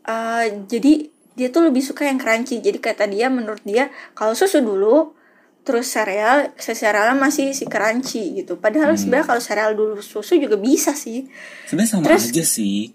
eh, 0.04 0.46
jadi 0.66 0.92
dia 1.32 1.48
tuh 1.48 1.68
lebih 1.68 1.80
suka 1.80 2.04
yang 2.04 2.18
crunchy. 2.18 2.60
Jadi 2.60 2.76
kata 2.76 3.06
dia 3.06 3.28
menurut 3.28 3.60
dia 3.62 3.88
kalau 4.12 4.32
susu 4.32 4.60
dulu 4.60 5.14
terus 5.66 5.90
sereal 5.90 6.54
serealnya 6.56 7.18
masih 7.18 7.50
si 7.50 7.66
crunchy 7.66 8.36
gitu. 8.36 8.56
Padahal 8.56 8.94
Hmm. 8.94 9.00
sebenarnya 9.00 9.26
kalau 9.26 9.42
sereal 9.42 9.72
dulu 9.74 9.98
susu 9.98 10.36
juga 10.36 10.54
bisa 10.56 10.92
sih. 10.92 11.26
Sebenarnya 11.66 11.90
sama 11.90 12.04
Terus- 12.06 12.30
aja 12.30 12.44
sih. 12.44 12.94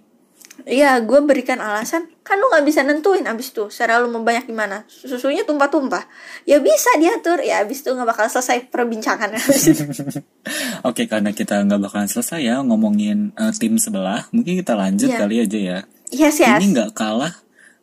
Iya, 0.63 1.01
gue 1.01 1.19
berikan 1.21 1.57
alasan 1.57 2.09
kan 2.21 2.37
lu 2.37 2.47
nggak 2.47 2.65
bisa 2.65 2.81
nentuin 2.81 3.25
abis 3.25 3.51
itu 3.51 3.67
sereal 3.67 4.05
lu 4.05 4.09
mau 4.09 4.21
banyak 4.21 4.45
gimana. 4.45 4.85
Susunya 4.87 5.41
tumpah-tumpah. 5.41 6.05
Ya 6.45 6.57
bisa 6.57 6.89
diatur. 6.97 7.41
Ya 7.41 7.61
abis 7.61 7.81
itu 7.81 7.91
nggak 7.91 8.09
bakal 8.09 8.25
selesai 8.25 8.69
itu. 8.69 9.83
Oke, 10.89 11.05
karena 11.05 11.29
kita 11.29 11.61
nggak 11.61 11.81
bakalan 11.81 12.09
selesai 12.09 12.41
ya 12.41 12.55
ngomongin 12.61 13.35
eh, 13.35 13.53
tim 13.53 13.77
sebelah, 13.77 14.25
mungkin 14.31 14.57
kita 14.57 14.73
lanjut 14.73 15.09
Iya. 15.11 15.19
kali 15.19 15.35
aja 15.43 15.59
ya. 15.59 15.79
yes, 16.09 16.41
yes. 16.41 16.57
Ini 16.57 16.65
nggak 16.73 16.91
kalah, 16.95 17.33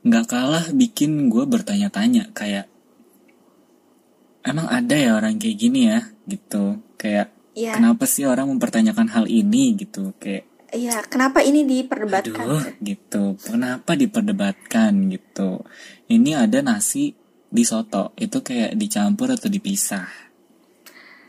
nggak 0.02 0.26
kalah 0.26 0.64
bikin 0.72 1.30
gue 1.30 1.44
bertanya-tanya 1.44 2.34
kayak, 2.34 2.66
emang 4.42 4.66
ada 4.66 4.96
ya 4.96 5.14
orang 5.14 5.36
kayak 5.36 5.56
gini 5.56 5.92
ya, 5.92 6.08
gitu. 6.24 6.80
Kayak, 6.96 7.30
Iya. 7.54 7.76
kenapa 7.78 8.04
sih 8.08 8.24
orang 8.24 8.48
mempertanyakan 8.48 9.12
hal 9.12 9.24
ini 9.28 9.76
gitu? 9.76 10.14
Kayak, 10.18 10.47
Iya, 10.68 11.00
kenapa 11.04 11.40
ini 11.40 11.64
diperdebatkan? 11.64 12.44
aduh, 12.44 12.64
gitu. 12.78 13.40
Kenapa 13.40 13.96
diperdebatkan 13.96 15.08
gitu? 15.08 15.64
Ini 16.06 16.44
ada 16.44 16.60
nasi 16.60 17.16
di 17.48 17.64
soto, 17.64 18.12
itu 18.14 18.38
kayak 18.38 18.76
dicampur 18.76 19.32
atau 19.32 19.48
dipisah. 19.48 20.04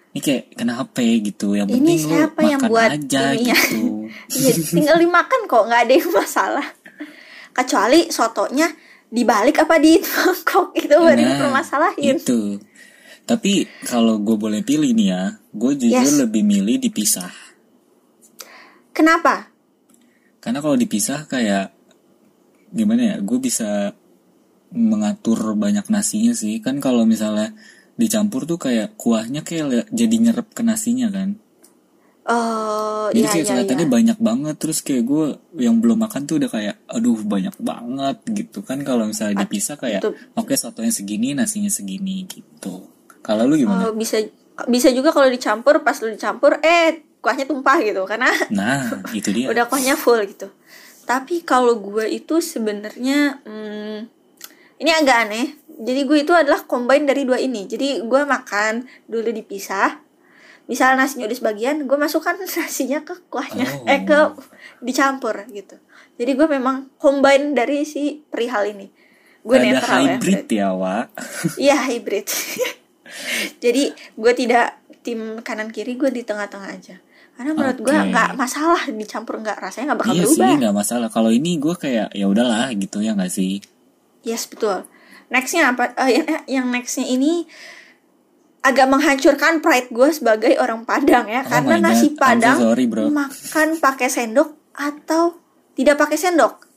Ini 0.10 0.20
kayak 0.20 0.44
kenapa 0.54 1.00
ya 1.00 1.16
gitu? 1.22 1.56
Yang 1.56 1.68
Ini 1.70 1.78
penting 1.78 2.00
lu 2.02 2.10
siapa 2.12 2.42
yang 2.44 2.60
makan 2.60 2.70
buat 2.70 2.90
aja 2.92 3.24
ini 3.32 3.48
ya? 3.48 3.56
gitu. 3.56 3.84
Iya, 4.36 4.52
tinggal 4.66 4.98
dimakan 4.98 5.42
kok, 5.46 5.64
nggak 5.66 5.82
ada 5.86 5.94
yang 5.96 6.12
masalah. 6.12 6.68
Kecuali 7.50 8.00
sotonya 8.10 8.68
dibalik 9.08 9.58
apa 9.58 9.78
di 9.78 9.98
mangkok 9.98 10.76
itu 10.76 10.92
baru 10.92 11.16
Nah, 11.16 11.28
dipermasalahin. 11.32 12.16
Itu. 12.18 12.60
Tapi 13.24 13.52
kalau 13.86 14.18
gue 14.18 14.36
boleh 14.36 14.66
pilih 14.66 14.92
nih 14.92 15.08
ya, 15.08 15.24
gue 15.54 15.72
jujur 15.78 15.96
Yes. 16.10 16.20
lebih 16.20 16.42
milih 16.42 16.82
dipisah. 16.82 17.30
Kenapa? 19.00 19.48
Karena 20.44 20.60
kalau 20.60 20.76
dipisah 20.76 21.24
kayak 21.24 21.72
gimana 22.76 23.16
ya, 23.16 23.18
gue 23.24 23.40
bisa 23.40 23.96
mengatur 24.76 25.56
banyak 25.56 25.88
nasinya 25.88 26.36
sih. 26.36 26.60
Kan 26.60 26.84
kalau 26.84 27.08
misalnya 27.08 27.56
dicampur 27.96 28.44
tuh 28.44 28.60
kayak 28.60 29.00
kuahnya 29.00 29.48
kayak 29.48 29.88
jadi 29.88 30.16
nyerep 30.20 30.52
ke 30.52 30.68
nasinya 30.68 31.08
kan. 31.08 31.40
Oh, 32.30 33.10
Jadi 33.10 33.26
iya 33.26 33.30
kayak 33.32 33.42
iya 33.42 33.50
kelihatannya 33.50 33.88
iya. 33.90 33.96
banyak 33.98 34.18
banget 34.22 34.56
terus 34.62 34.86
kayak 34.86 35.02
gue 35.02 35.26
yang 35.58 35.82
belum 35.82 35.98
makan 35.98 36.30
tuh 36.30 36.38
udah 36.38 36.52
kayak 36.54 36.76
aduh 36.86 37.18
banyak 37.26 37.58
banget 37.58 38.18
gitu 38.30 38.62
kan 38.62 38.86
kalau 38.86 39.10
misalnya 39.10 39.42
dipisah 39.42 39.82
kayak 39.82 40.06
oke 40.38 40.54
sotonya 40.54 40.94
segini 40.94 41.34
nasinya 41.34 41.74
segini 41.74 42.30
gitu. 42.30 42.86
Kalau 43.26 43.50
lu 43.50 43.58
gimana? 43.58 43.90
Oh, 43.90 43.98
bisa 43.98 44.22
bisa 44.70 44.94
juga 44.94 45.10
kalau 45.10 45.26
dicampur 45.26 45.82
pas 45.82 45.98
lu 46.06 46.14
dicampur 46.14 46.62
eh 46.62 47.09
kuahnya 47.20 47.46
tumpah 47.46 47.78
gitu 47.80 48.04
karena 48.04 48.32
Nah, 48.50 49.04
itu 49.12 49.30
dia. 49.30 49.48
udah 49.52 49.66
kuahnya 49.66 49.94
full 49.94 50.20
gitu. 50.24 50.48
Tapi 51.04 51.42
kalau 51.42 51.76
gue 51.76 52.06
itu 52.06 52.38
sebenarnya 52.38 53.42
hmm, 53.44 53.98
ini 54.78 54.92
agak 54.92 55.18
aneh. 55.28 55.48
Jadi 55.80 56.02
gue 56.04 56.18
itu 56.22 56.32
adalah 56.32 56.64
combine 56.64 57.04
dari 57.04 57.24
dua 57.24 57.40
ini. 57.40 57.64
Jadi 57.64 58.04
gue 58.04 58.22
makan 58.24 58.84
dulu 59.06 59.32
dipisah. 59.32 60.00
Misal 60.66 60.94
nasinya 60.94 61.26
udah 61.26 61.34
sebagian, 61.36 61.82
gue 61.84 61.98
masukkan 61.98 62.38
nasinya 62.46 63.02
ke 63.02 63.18
kuahnya, 63.26 63.66
Oh. 63.66 63.90
eh 63.90 64.04
ke 64.04 64.20
dicampur 64.80 65.34
gitu. 65.50 65.82
Jadi 66.16 66.32
gue 66.32 66.48
memang 66.48 66.94
combine 66.96 67.52
dari 67.52 67.84
si 67.84 68.22
perihal 68.22 68.70
ini. 68.70 68.86
Gue 69.42 69.56
Ada 69.56 69.66
netral 69.66 69.98
ya. 69.98 70.06
hybrid 70.14 70.46
ya, 70.48 70.68
Wak. 70.72 71.06
Iya 71.64 71.78
hybrid. 71.86 72.28
Jadi 73.58 73.84
gue 74.14 74.34
tidak 74.36 74.78
tim 75.02 75.42
kanan 75.42 75.72
kiri, 75.72 75.96
gue 75.96 76.12
di 76.12 76.22
tengah-tengah 76.22 76.70
aja. 76.70 77.00
Karena 77.40 77.56
menurut 77.56 77.80
gue 77.80 77.96
Oke. 77.96 78.12
nggak 78.12 78.30
masalah 78.36 78.82
dicampur 78.92 79.40
nggak 79.40 79.64
rasanya 79.64 79.96
nggak 79.96 80.00
bakal 80.04 80.12
iya 80.12 80.24
berubah. 80.28 80.44
sih, 80.44 80.60
nggak 80.60 80.76
masalah. 80.76 81.08
Kalau 81.08 81.32
ini 81.32 81.56
gue 81.56 81.72
kayak 81.72 82.12
ya 82.12 82.26
udahlah 82.28 82.68
gitu 82.76 83.00
ya 83.00 83.16
nggak 83.16 83.32
sih. 83.32 83.64
Yes 84.28 84.44
betul. 84.52 84.84
Nextnya 85.32 85.72
apa? 85.72 85.96
Eh, 86.04 86.20
yang, 86.20 86.26
eh, 86.28 86.42
yang 86.60 86.68
nextnya 86.68 87.08
ini 87.08 87.48
agak 88.60 88.92
menghancurkan 88.92 89.64
pride 89.64 89.88
gue 89.88 90.10
sebagai 90.12 90.52
orang 90.60 90.84
Padang 90.84 91.32
ya, 91.32 91.40
Oh 91.40 91.48
karena 91.48 91.80
my 91.80 91.80
God, 91.80 91.88
nasi 91.88 92.08
I'm 92.12 92.12
so 92.12 92.20
Padang 92.20 92.58
sorry, 92.60 92.86
bro. 92.92 93.08
makan 93.08 93.68
pakai 93.80 94.10
sendok 94.12 94.50
atau 94.76 95.40
tidak 95.80 95.96
pakai 95.96 96.20
sendok. 96.20 96.68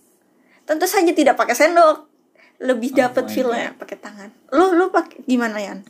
Tentu 0.62 0.87
saja 0.87 1.11
tidak 1.11 1.35
pakai 1.35 1.59
sendok. 1.59 2.07
Lebih 2.62 2.94
Oh 2.94 2.96
dapet 3.03 3.25
my 3.27 3.33
feel-nya 3.35 3.75
pakai 3.75 3.98
tangan. 3.98 4.31
Lu 4.55 4.79
lu 4.79 4.94
pakai 4.94 5.27
gimana 5.27 5.59
Yan? 5.59 5.83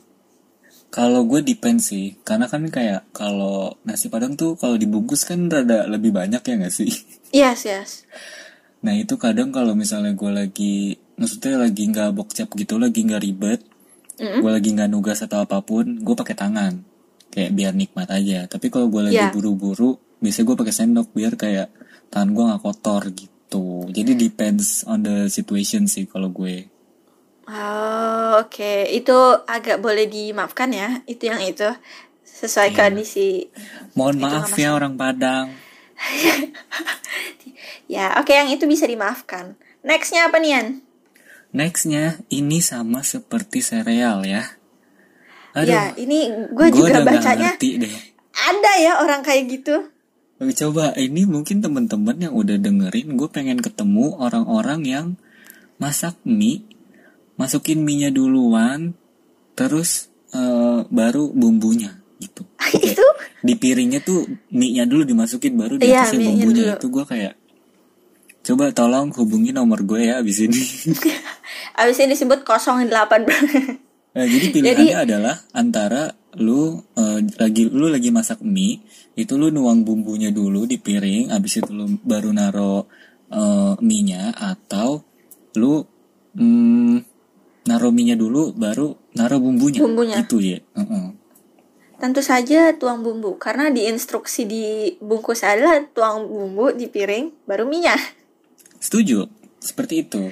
Kalau 0.93 1.25
gue 1.25 1.41
depend 1.41 1.81
sih, 1.81 2.21
karena 2.21 2.45
kan 2.45 2.61
kayak 2.69 3.09
kalau 3.09 3.81
nasi 3.81 4.13
padang 4.13 4.37
tuh 4.37 4.53
kalau 4.53 4.77
dibungkus 4.77 5.25
kan 5.25 5.49
rada 5.49 5.89
lebih 5.89 6.13
banyak 6.13 6.37
ya 6.37 6.53
nggak 6.53 6.73
sih. 6.73 6.93
Yes 7.33 7.65
yes. 7.65 8.05
Nah 8.85 8.93
itu 8.93 9.17
kadang 9.17 9.49
kalau 9.49 9.73
misalnya 9.73 10.13
gue 10.13 10.29
lagi, 10.29 10.75
maksudnya 11.17 11.65
lagi 11.65 11.89
nggak 11.89 12.13
bokcap 12.13 12.45
gitu, 12.53 12.77
lagi 12.77 13.01
nggak 13.01 13.23
ribet, 13.25 13.65
gue 14.37 14.51
lagi 14.53 14.69
nggak 14.69 14.85
nugas 14.93 15.25
atau 15.25 15.41
apa 15.41 15.65
pun, 15.65 15.97
gue 15.97 16.13
pakai 16.13 16.37
tangan, 16.37 16.85
kayak 17.33 17.51
biar 17.57 17.73
nikmat 17.73 18.05
aja. 18.13 18.45
Tapi 18.45 18.69
kalau 18.69 18.85
gue 18.85 19.09
lagi 19.09 19.17
Iya. 19.17 19.33
buru-buru, 19.33 19.97
biasanya 20.21 20.45
gue 20.45 20.57
pakai 20.61 20.73
sendok 20.77 21.09
biar 21.09 21.33
kayak 21.33 21.73
tangan 22.13 22.29
gue 22.37 22.43
nggak 22.45 22.61
kotor 22.61 23.01
gitu. 23.09 23.65
Jadi 23.89 24.13
depends 24.13 24.85
on 24.85 25.01
the 25.01 25.25
situation 25.25 25.89
sih 25.89 26.05
kalau 26.05 26.29
gue. 26.29 26.69
Oh, 27.43 28.39
oke. 28.39 28.87
Itu 28.87 29.15
agak 29.43 29.83
boleh 29.83 30.07
dimaafkan 30.07 30.71
ya. 30.71 31.03
Itu 31.03 31.27
yang 31.27 31.43
itu 31.43 31.67
sesuai 32.23 32.71
Iya. 32.71 32.77
kondisi. 32.77 33.47
Mohon 33.95 34.15
Itu 34.15 34.23
maaf 34.23 34.51
ya 34.55 34.69
orang 34.75 34.93
Padang. 34.95 35.47
Ya, 37.91 38.15
oke 38.17 38.31
yang 38.33 38.49
itu 38.49 38.65
bisa 38.65 38.87
dimaafkan. 38.89 39.53
Nextnya 39.85 40.31
apa 40.31 40.39
nih 40.39 40.51
Yan? 40.55 40.67
Nextnya 41.53 42.23
ini 42.33 42.63
sama 42.63 43.05
seperti 43.05 43.61
sereal 43.61 44.25
ya. 44.25 44.57
ya 45.53 45.93
ini 45.93 46.49
gue 46.49 46.67
juga 46.73 47.05
bacanya 47.05 47.53
ngerti 47.53 47.77
deh. 47.77 47.93
ada 48.33 48.71
ya 48.81 48.97
orang 49.05 49.21
kayak 49.21 49.45
gitu 49.53 49.85
Coba 50.41 50.97
ini 50.97 51.29
mungkin 51.29 51.61
teman-teman 51.61 52.17
yang 52.17 52.33
udah 52.33 52.57
dengerin, 52.57 53.13
gue 53.15 53.29
pengen 53.29 53.61
ketemu 53.61 54.17
orang-orang 54.17 54.81
yang 54.81 55.07
masak 55.77 56.17
mie, 56.25 56.65
masukin 57.43 57.83
mie-nya 57.83 58.09
duluan, 58.09 58.95
terus 59.53 60.07
eh, 60.31 60.79
baru 60.87 61.27
bumbunya 61.35 61.99
gitu. 62.23 62.47
Kayak 62.63 62.95
itu 62.95 63.07
di 63.43 63.53
piringnya 63.59 63.99
tuh 63.99 64.23
mie-nya 64.55 64.87
dulu 64.87 65.03
dimasukin 65.03 65.59
baru 65.59 65.75
Iya, 65.75 66.07
dikasih 66.07 66.17
mie-nya 66.17 66.31
bumbunya 66.39 66.63
dulu. 66.63 66.77
itu 66.79 66.87
gue 66.87 67.05
kayak 67.05 67.33
coba 68.43 68.75
tolong 68.75 69.07
hubungi 69.15 69.51
nomor 69.51 69.83
gue 69.83 70.07
ya 70.07 70.19
abis 70.23 70.47
ini. 70.47 70.61
abis 71.83 71.97
ini 71.99 72.15
disebut 72.15 72.47
08 72.47 72.87
Nah, 74.13 74.29
jadi 74.29 74.45
pilihannya 74.53 74.97
adalah 75.09 75.35
antara 75.57 76.13
lu 76.37 76.77
eh, 76.93 77.19
lagi 77.41 77.65
lu 77.65 77.89
lagi 77.89 78.13
masak 78.13 78.45
mie, 78.45 78.77
itu 79.17 79.33
lu 79.41 79.49
nuang 79.49 79.81
bumbunya 79.81 80.29
dulu 80.29 80.69
di 80.69 80.77
piring, 80.77 81.33
habis 81.33 81.57
itu 81.57 81.73
lu 81.73 81.97
baru 82.05 82.29
naro 82.29 82.85
eh, 83.33 83.73
mie-nya 83.81 84.37
atau 84.37 85.01
lu 85.57 85.81
mm, 86.37 87.12
naro 87.63 87.89
mie-nya 87.89 88.13
dulu 88.13 88.51
baru 88.51 88.91
naro 89.13 89.37
bumbunya. 89.37 89.79
Bumbunya. 89.79 90.17
Itu 90.19 90.37
ya. 90.37 90.59
Heeh. 90.73 91.05
tentu 91.93 92.19
saja 92.19 92.75
tuang 92.75 92.99
bumbu 92.99 93.39
karena 93.39 93.71
di 93.71 93.87
instruksi 93.87 94.43
di 94.43 94.63
bungkus 94.99 95.39
adalah 95.41 95.79
tuang 95.87 96.27
bumbu 96.27 96.71
di 96.71 96.85
piring 96.85 97.47
baru 97.47 97.63
minyak 97.63 97.95
Setuju. 98.77 99.23
Seperti 99.57 100.03
itu. 100.03 100.27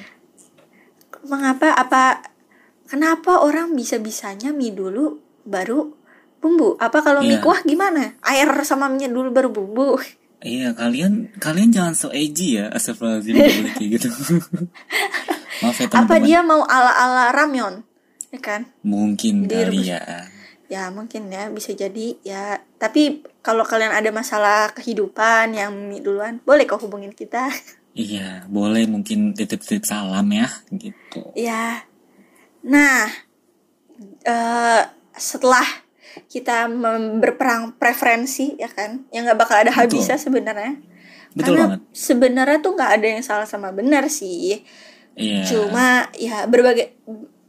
mengapa 1.23 1.71
apa 1.71 2.27
kenapa 2.85 3.39
orang 3.39 3.71
bisa 3.71 3.95
bisanya 3.97 4.51
mie 4.51 4.73
dulu 4.73 5.15
baru 5.41 5.95
bumbu 6.37 6.75
apa 6.75 6.99
kalau 6.99 7.21
mie 7.21 7.37
Iya. 7.37 7.41
kuah 7.41 7.61
gimana 7.61 8.17
air 8.21 8.51
sama 8.61 8.91
minyak 8.91 9.09
dulu 9.09 9.31
baru 9.31 9.49
bumbu 9.49 9.95
Iya, 10.41 10.73
kalian 10.73 11.37
kalian 11.37 11.69
jangan 11.69 11.93
so 11.93 12.09
edgy 12.09 12.57
ya, 12.57 12.67
astagfirullahaladzim 12.67 13.31
nggak 13.37 13.53
boleh 13.61 13.73
kayak 13.77 13.89
gitu. 13.95 14.09
Maaf 15.61 15.77
ya 15.77 15.85
apa 15.87 15.93
teman-teman. 15.93 16.21
dia 16.25 16.39
mau 16.41 16.61
ala 16.65 16.91
ala 16.91 17.23
ramyon 17.31 17.85
ya 18.29 18.39
kan 18.39 18.65
Mungkin 18.81 19.45
Di 19.45 19.55
kali 19.55 19.87
ya. 19.87 20.01
ya 20.67 20.87
mungkin 20.87 21.27
ya 21.27 21.47
bisa 21.47 21.71
jadi 21.71 22.15
ya 22.23 22.43
tapi 22.75 23.19
kalau 23.39 23.61
kalian 23.61 23.91
ada 23.91 24.07
masalah 24.09 24.71
kehidupan 24.71 25.51
yang 25.51 25.71
duluan 25.99 26.39
boleh 26.41 26.63
kau 26.63 26.79
hubungin 26.79 27.11
kita 27.11 27.47
Iya, 27.91 28.47
boleh 28.47 28.87
mungkin 28.87 29.35
titip-titip 29.35 29.83
salam 29.83 30.23
ya, 30.31 30.47
gitu. 30.71 31.27
Ya, 31.35 31.83
nah 32.63 33.11
eh 34.23 34.81
setelah 35.11 35.67
kita 36.31 36.71
berperang 37.19 37.75
preferensi 37.75 38.55
ya 38.55 38.71
kan, 38.71 39.03
yang 39.11 39.27
nggak 39.27 39.35
bakal 39.35 39.59
ada 39.59 39.75
habisnya 39.75 40.15
sebenarnya. 40.15 40.79
Betul 41.35 41.59
Karena 41.59 41.63
banget. 41.67 41.79
sebenarnya 41.91 42.57
tuh 42.63 42.71
nggak 42.75 42.91
ada 42.95 43.07
yang 43.11 43.23
salah 43.23 43.43
sama 43.43 43.75
benar 43.75 44.07
sih. 44.07 44.63
Iya. 45.15 45.43
Cuma 45.47 46.07
ya 46.15 46.47
berbagai 46.47 46.95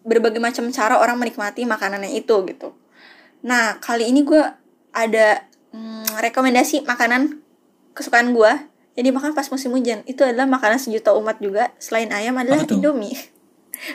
berbagai 0.02 0.42
macam 0.42 0.66
cara 0.74 0.98
orang 0.98 1.18
menikmati 1.18 1.62
makanannya 1.62 2.18
itu 2.18 2.34
gitu. 2.46 2.74
Nah 3.46 3.78
kali 3.78 4.10
ini 4.10 4.26
gue 4.26 4.42
ada 4.92 5.46
mm, 5.72 6.18
rekomendasi 6.20 6.84
makanan 6.84 7.42
kesukaan 7.94 8.34
gue. 8.34 8.52
Jadi 8.92 9.08
makan 9.08 9.32
pas 9.32 9.48
musim 9.48 9.72
hujan 9.72 10.04
itu 10.04 10.20
adalah 10.20 10.44
makanan 10.44 10.76
sejuta 10.76 11.16
umat 11.16 11.40
juga. 11.40 11.72
Selain 11.80 12.12
ayam 12.12 12.36
adalah? 12.36 12.60
Indomie. 12.68 13.16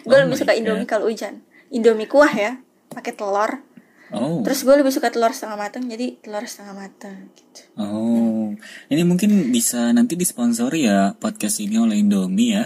gue 0.04 0.16
Oh 0.18 0.20
lebih 0.26 0.38
suka. 0.42 0.58
Indomie 0.58 0.90
kalau 0.90 1.06
hujan. 1.06 1.46
Indomie 1.70 2.10
kuah 2.10 2.32
ya, 2.34 2.58
pakai 2.90 3.14
telur. 3.14 3.62
Oh. 4.08 4.40
Terus 4.42 4.64
gue 4.64 4.76
lebih 4.80 4.90
suka 4.96 5.12
telur 5.12 5.36
setengah 5.36 5.60
matang, 5.60 5.84
jadi 5.86 6.16
telur 6.24 6.48
setengah 6.48 6.74
matang 6.80 7.28
gitu. 7.36 7.62
Oh. 7.76 8.56
Ini 8.88 9.04
mungkin 9.04 9.52
bisa 9.52 9.92
nanti 9.92 10.16
disponsori 10.16 10.88
ya 10.88 11.12
podcast 11.20 11.60
ini 11.60 11.76
oleh 11.76 12.00
Indomie 12.00 12.56
ya. 12.56 12.66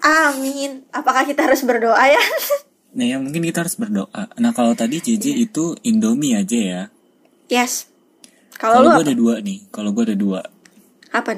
Amin. 0.00 0.84
Apakah 0.90 1.24
kita 1.24 1.44
harus 1.44 1.62
berdoa 1.62 2.00
ya? 2.02 2.20
Nah, 2.96 3.04
ya 3.04 3.20
mungkin 3.20 3.44
kita 3.44 3.60
harus 3.60 3.76
berdoa. 3.76 4.08
Nah, 4.40 4.56
kalau 4.56 4.72
tadi 4.72 4.96
JJ 4.96 5.20
Iya. 5.28 5.44
itu 5.44 5.76
Indomie 5.84 6.32
aja 6.32 6.56
ya. 6.56 6.82
yes. 7.46 7.92
Kalau 8.56 8.88
gue 8.88 9.04
ada 9.04 9.12
dua 9.12 9.36
nih. 9.38 9.68
Kalau 9.68 9.92
gue 9.92 10.08
ada 10.08 10.16
dua. 10.16 10.40
apa? 11.12 11.36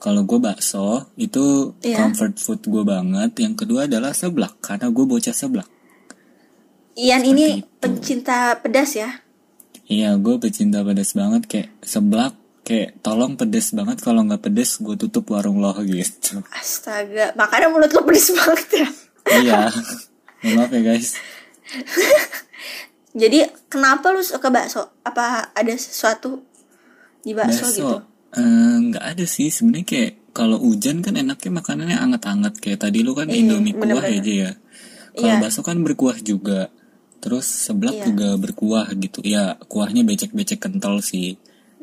Kalau 0.00 0.24
gue 0.24 0.40
bakso 0.40 1.12
itu 1.14 1.76
Iya. 1.78 2.00
comfort 2.00 2.40
food 2.40 2.60
gue 2.64 2.82
banget. 2.82 3.36
Yang 3.36 3.54
kedua 3.58 3.84
adalah 3.84 4.16
seblak 4.16 4.56
karena 4.58 4.88
gue 4.88 5.04
bocah 5.04 5.36
seblak. 5.36 5.68
Ian 6.94 7.20
Seperti 7.20 7.28
ini 7.30 7.44
itu. 7.60 7.68
pencinta 7.76 8.36
pedas 8.56 8.96
ya. 8.96 9.10
Iya, 9.84 10.16
gue 10.16 10.40
pecinta 10.40 10.80
pedas 10.80 11.12
banget 11.12 11.42
kayak 11.44 11.68
seblak 11.80 12.32
kayak 12.62 13.02
tolong 13.02 13.34
pedes 13.34 13.74
banget 13.74 13.98
kalau 13.98 14.22
nggak 14.22 14.42
pedes 14.42 14.78
gue 14.78 14.94
tutup 14.96 15.26
warung 15.28 15.58
lo 15.58 15.74
gitu. 15.82 16.42
Astaga, 16.48 17.34
makanya 17.34 17.68
mulut 17.68 17.90
lo 17.90 18.02
pedes 18.02 18.30
banget 18.30 18.68
ya. 18.72 18.88
iya. 19.34 19.60
Maaf 20.54 20.70
ya 20.70 20.82
guys. 20.82 21.14
Jadi 23.12 23.38
kenapa 23.68 24.08
lu 24.10 24.24
suka 24.24 24.48
bakso? 24.48 24.88
Apa 25.02 25.52
ada 25.52 25.72
sesuatu 25.72 26.40
di 27.20 27.36
bakso, 27.36 27.62
Bakso 27.62 27.76
gitu? 27.76 27.96
eh, 28.40 28.76
nggak 28.88 29.04
ada 29.04 29.24
sih 29.28 29.52
sebenarnya 29.52 29.86
kayak 29.86 30.12
kalau 30.32 30.56
hujan 30.56 31.04
kan 31.04 31.12
enaknya 31.14 31.50
makanannya 31.52 31.98
anget-anget 32.00 32.54
kayak 32.56 32.80
tadi 32.80 33.04
lu 33.04 33.12
kan 33.12 33.28
Iya, 33.28 33.36
Indomie 33.38 33.76
kuah 33.76 34.00
aja 34.00 34.32
ya. 34.32 34.50
Kalau 35.12 35.28
Iya. 35.28 35.42
bakso 35.44 35.60
kan 35.60 35.76
berkuah 35.84 36.16
juga. 36.18 36.72
Terus 37.20 37.44
seblak 37.44 38.00
Iya. 38.00 38.04
juga 38.08 38.28
berkuah 38.34 38.88
gitu. 38.96 39.20
Ya 39.22 39.60
kuahnya 39.68 40.02
becek-becek 40.02 40.58
kental 40.58 41.04
sih. 41.04 41.36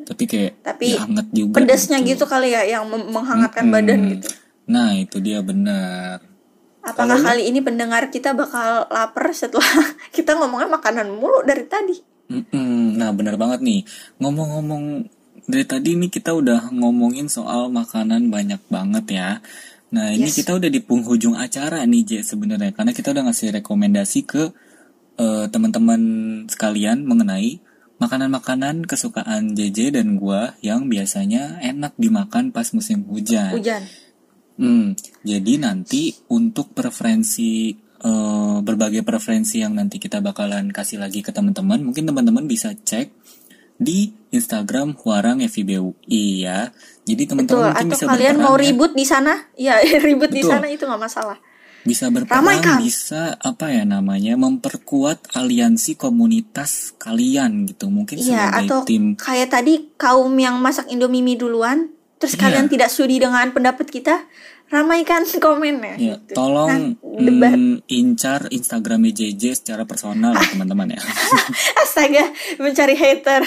Tapi 0.10 0.24
kayak 0.26 0.54
Tapi 0.60 0.86
ya 0.92 1.06
anget 1.06 1.28
juga. 1.30 1.56
Pedesnya 1.56 2.02
gitu 2.02 2.26
kali 2.26 2.50
ya 2.50 2.66
yang 2.66 2.84
menghangatkan 2.90 3.64
Mm-mm. 3.64 3.76
badan 3.76 4.00
gitu. 4.10 4.28
Nah 4.66 4.90
itu 4.94 5.18
dia 5.20 5.40
benar. 5.40 6.26
Apakah 6.80 6.96
Kalau 6.98 7.16
lu- 7.16 7.26
kali 7.26 7.44
ini 7.46 7.60
pendengar 7.60 8.08
kita 8.08 8.34
bakal 8.34 8.88
lapar 8.88 9.30
setelah 9.32 9.70
kita 10.16 10.34
ngomongnya 10.34 10.66
makanan 10.68 11.12
mulu 11.12 11.42
dari 11.42 11.64
tadi? 11.64 11.96
Mm-mm. 12.28 12.96
Nah 12.96 13.10
benar 13.10 13.36
banget 13.36 13.62
nih 13.62 13.82
ngomong-ngomong 14.20 14.84
dari 15.46 15.66
tadi 15.66 15.94
nih 15.96 16.10
kita 16.10 16.32
udah 16.32 16.70
ngomongin 16.70 17.26
soal 17.26 17.70
makanan 17.70 18.28
banyak 18.28 18.62
banget 18.66 19.06
ya. 19.12 19.30
Nah 19.90 20.10
ini 20.10 20.26
Yes. 20.26 20.38
kita 20.38 20.54
udah 20.54 20.68
di 20.68 20.78
penghujung 20.80 21.34
acara 21.34 21.82
nih 21.82 22.02
J 22.04 22.12
sebenarnya 22.24 22.70
karena 22.72 22.92
kita 22.92 23.10
udah 23.10 23.26
ngasih 23.26 23.50
rekomendasi 23.56 24.20
ke 24.24 24.44
eh, 25.16 25.46
teman-teman 25.48 26.02
sekalian 26.46 27.02
mengenai 27.02 27.58
makanan-makanan 28.00 28.88
kesukaan 28.88 29.54
JJ 29.54 30.00
dan 30.00 30.16
gua 30.16 30.56
yang 30.64 30.88
biasanya 30.88 31.60
enak 31.60 31.94
dimakan 32.00 32.56
pas 32.56 32.72
musim 32.72 33.04
hujan. 33.06 33.54
Hujan. 33.54 33.84
Hmm, 34.60 34.92
jadi 35.24 35.56
nanti 35.56 36.16
untuk 36.32 36.76
preferensi 36.76 37.72
eh, 38.00 38.58
berbagai 38.60 39.04
preferensi 39.04 39.64
yang 39.64 39.76
nanti 39.76 40.00
kita 40.00 40.20
bakalan 40.20 40.72
kasih 40.72 41.00
lagi 41.00 41.24
ke 41.24 41.32
teman-teman, 41.32 41.84
mungkin 41.84 42.08
teman-teman 42.08 42.48
bisa 42.48 42.72
cek 42.76 43.12
di 43.80 44.12
Instagram 44.36 45.00
Huarang 45.00 45.40
FIBUI 45.40 46.44
ya. 46.44 46.72
Jadi 47.08 47.24
Betul. 47.24 47.32
teman-teman 47.32 47.64
mungkin 47.72 47.88
Atau 47.88 47.96
bisa 47.96 48.06
kalian 48.12 48.38
mau 48.44 48.56
ya. 48.60 48.62
ribut 48.68 48.92
di 48.92 49.06
sana? 49.08 49.34
Iya, 49.56 49.80
ribut 50.08 50.32
di 50.32 50.44
Betul. 50.44 50.52
sana 50.52 50.68
itu 50.68 50.84
nggak 50.84 51.02
masalah. 51.02 51.40
Bisa 51.82 52.08
berperan, 52.08 52.60
Kang. 52.60 52.80
bisa 52.80 53.36
apa 53.36 53.70
ya 53.70 53.84
namanya 53.84 54.36
memperkuat 54.36 55.32
aliansi 55.34 55.96
komunitas 55.96 56.92
kalian 56.96 57.66
gitu. 57.66 57.88
Mungkin 57.88 58.20
Iya, 58.20 58.26
sebagai 58.52 58.68
atau 58.68 58.80
tim 58.84 59.04
kayak 59.16 59.50
tadi 59.50 59.74
kaum 59.96 60.34
yang 60.36 60.58
masak 60.58 60.88
Indomie 60.88 61.22
mie 61.22 61.36
duluan, 61.36 61.88
terus 62.18 62.34
Iya. 62.34 62.42
kalian 62.42 62.68
tidak 62.68 62.90
sudi 62.90 63.18
dengan 63.18 63.48
pendapat 63.50 63.88
kita, 63.88 64.28
ramaikan 64.68 65.24
komennya. 65.40 65.96
Ya, 65.96 66.16
gitu. 66.18 66.36
tolong 66.36 67.00
Nah, 67.00 67.20
debat. 67.20 67.54
mm, 67.54 67.76
incar 67.88 68.48
Instagramnya 68.48 69.12
JJ 69.12 69.44
secara 69.56 69.84
personal 69.84 70.36
ya 70.36 70.46
teman-teman 70.54 70.94
ya. 70.94 71.02
Astaga, 71.84 72.30
mencari 72.58 72.94
hater. 72.94 73.42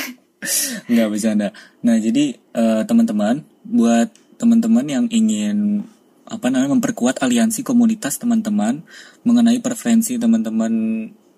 Nggak 0.89 1.09
bercanda. 1.09 1.49
Nah, 1.81 1.97
jadi 1.97 2.35
eh, 2.35 2.83
teman-teman, 2.83 3.45
buat 3.63 4.11
teman-teman 4.35 4.83
yang 4.85 5.07
ingin 5.07 5.87
apa 6.33 6.49
namanya 6.49 6.81
memperkuat 6.81 7.21
aliansi 7.21 7.61
komunitas 7.61 8.17
teman-teman 8.17 8.81
mengenai 9.23 9.61
preferensi 9.61 10.17
teman-teman 10.17 10.73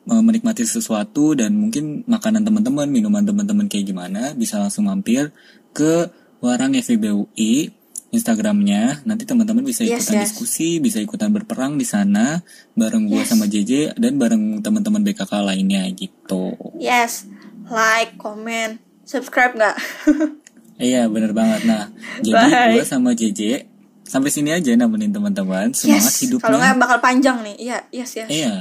eh, 0.06 0.22
menikmati 0.22 0.62
sesuatu 0.62 1.34
dan 1.34 1.58
mungkin 1.58 2.06
makanan 2.06 2.46
teman-teman, 2.46 2.86
minuman 2.86 3.26
teman-teman 3.26 3.66
kayak 3.66 3.90
gimana, 3.90 4.32
bisa 4.38 4.62
langsung 4.62 4.86
mampir 4.86 5.34
ke 5.74 6.08
Warang 6.38 6.76
FIBUI 6.76 7.72
Instagramnya. 8.14 9.02
Nanti 9.02 9.26
teman-teman 9.26 9.66
bisa 9.66 9.82
Yes, 9.82 10.06
ikutan 10.06 10.22
yes. 10.22 10.24
diskusi, 10.30 10.78
bisa 10.78 11.02
ikutan 11.02 11.34
berperang 11.34 11.74
di 11.74 11.82
sana 11.88 12.38
bareng 12.78 13.10
gua 13.10 13.26
Yes. 13.26 13.34
sama 13.34 13.50
JJ 13.50 13.98
dan 13.98 14.14
bareng 14.20 14.62
teman-teman 14.62 15.02
BKK 15.02 15.32
lainnya 15.42 15.90
gitu. 15.90 16.54
Yes, 16.78 17.26
like, 17.66 18.14
comment, 18.14 18.78
subscribe 19.02 19.58
nggak? 19.58 19.76
Iya 20.74 21.06
bener 21.06 21.30
banget 21.30 21.70
Nah 21.70 21.86
jadi 22.18 22.74
gue 22.74 22.82
sama 22.82 23.14
JJ 23.14 23.70
sampai 24.04 24.30
sini 24.30 24.52
aja 24.52 24.70
nemenin 24.76 25.10
teman-teman. 25.10 25.72
Semangat 25.72 26.12
yes. 26.14 26.22
hidupnya. 26.22 26.46
Kalau 26.46 26.58
nggak 26.60 26.76
bakal 26.78 26.98
panjang 27.00 27.36
nih. 27.42 27.56
Iya, 27.58 27.78
yes, 27.90 28.10
yes. 28.20 28.28
Iya. 28.30 28.54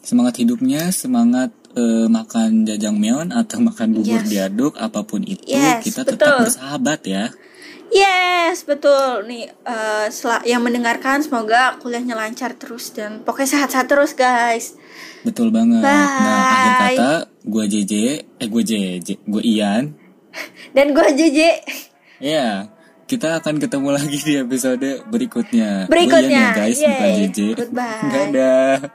Semangat 0.00 0.38
hidupnya, 0.38 0.94
semangat 0.94 1.50
eh, 1.74 2.06
makan 2.06 2.62
jajangmyeon 2.64 3.34
atau 3.34 3.58
makan 3.68 3.98
bubur 3.98 4.22
Yes. 4.22 4.30
diaduk 4.30 4.78
apa 4.78 5.02
pun 5.02 5.26
itu, 5.26 5.42
Yes, 5.44 5.82
kita 5.82 6.06
betul. 6.06 6.12
tetap 6.16 6.32
bersahabat 6.46 7.00
ya. 7.04 7.24
Yes, 7.86 8.66
betul. 8.66 9.30
Nih, 9.30 9.46
sela- 10.10 10.42
yang 10.42 10.58
mendengarkan 10.58 11.22
semoga 11.22 11.78
kuliahnya 11.78 12.18
lancar 12.18 12.58
terus 12.58 12.90
dan 12.90 13.22
pokoknya 13.22 13.54
sehat-sehat 13.54 13.86
terus, 13.86 14.10
guys. 14.10 14.74
Betul 15.22 15.54
banget. 15.54 15.86
Nah, 15.86 16.06
akhir 16.50 16.72
Bye. 16.72 16.78
kata 16.98 17.10
gue 17.46 17.64
JJ, 17.70 17.92
eh 18.42 18.48
gue 18.50 18.62
JJ, 18.62 19.08
gue 19.22 19.42
Ian. 19.42 19.94
Dan 20.74 20.92
gue 20.92 21.06
JJ. 21.14 21.38
Ya, 22.18 22.66
kita 23.06 23.38
akan 23.38 23.62
ketemu 23.62 23.88
lagi 23.94 24.18
di 24.18 24.34
episode 24.34 25.06
berikutnya. 25.06 25.86
Gua 25.86 25.94
Berikutnya. 25.94 26.42
Ian 26.42 26.50
ya 26.50 26.58
guys, 26.58 26.78
Yeay. 26.82 26.90
bukan 26.90 27.10
JJ. 27.14 27.38
Goodbye. 27.54 28.10
Dadah. 28.10 28.76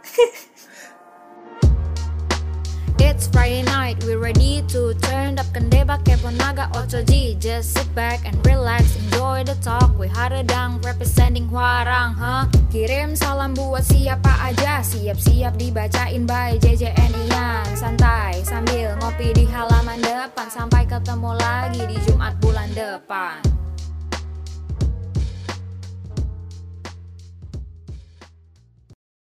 It's 3.01 3.25
Friday 3.25 3.65
night, 3.65 3.97
we 4.05 4.13
ready 4.13 4.61
to 4.69 4.93
turn 5.01 5.41
up 5.41 5.49
kendeba 5.49 5.97
kepo 6.05 6.29
naga 6.37 6.69
otoji 6.77 7.33
Just 7.41 7.73
sit 7.73 7.89
back 7.97 8.21
and 8.29 8.37
relax, 8.45 8.93
enjoy 8.93 9.41
the 9.41 9.57
talk 9.61 9.97
We 9.97 10.05
Haredang 10.05 10.85
representing 10.85 11.49
Hwarang, 11.49 12.13
huh? 12.13 12.45
Kirim 12.69 13.17
salam 13.17 13.57
buat 13.57 13.81
siapa 13.85 14.31
aja 14.53 14.85
Siap-siap 14.85 15.57
dibacain 15.57 16.29
by 16.29 16.61
JJN 16.61 17.13
Ian 17.29 17.65
Santai 17.73 18.41
sambil 18.45 18.93
ngopi 19.01 19.33
di 19.33 19.49
halaman 19.49 19.97
depan 20.01 20.47
Sampai 20.53 20.85
ketemu 20.85 21.35
lagi 21.41 21.81
di 21.89 21.97
Jumat 22.05 22.37
bulan 22.37 22.69
depan 22.73 23.60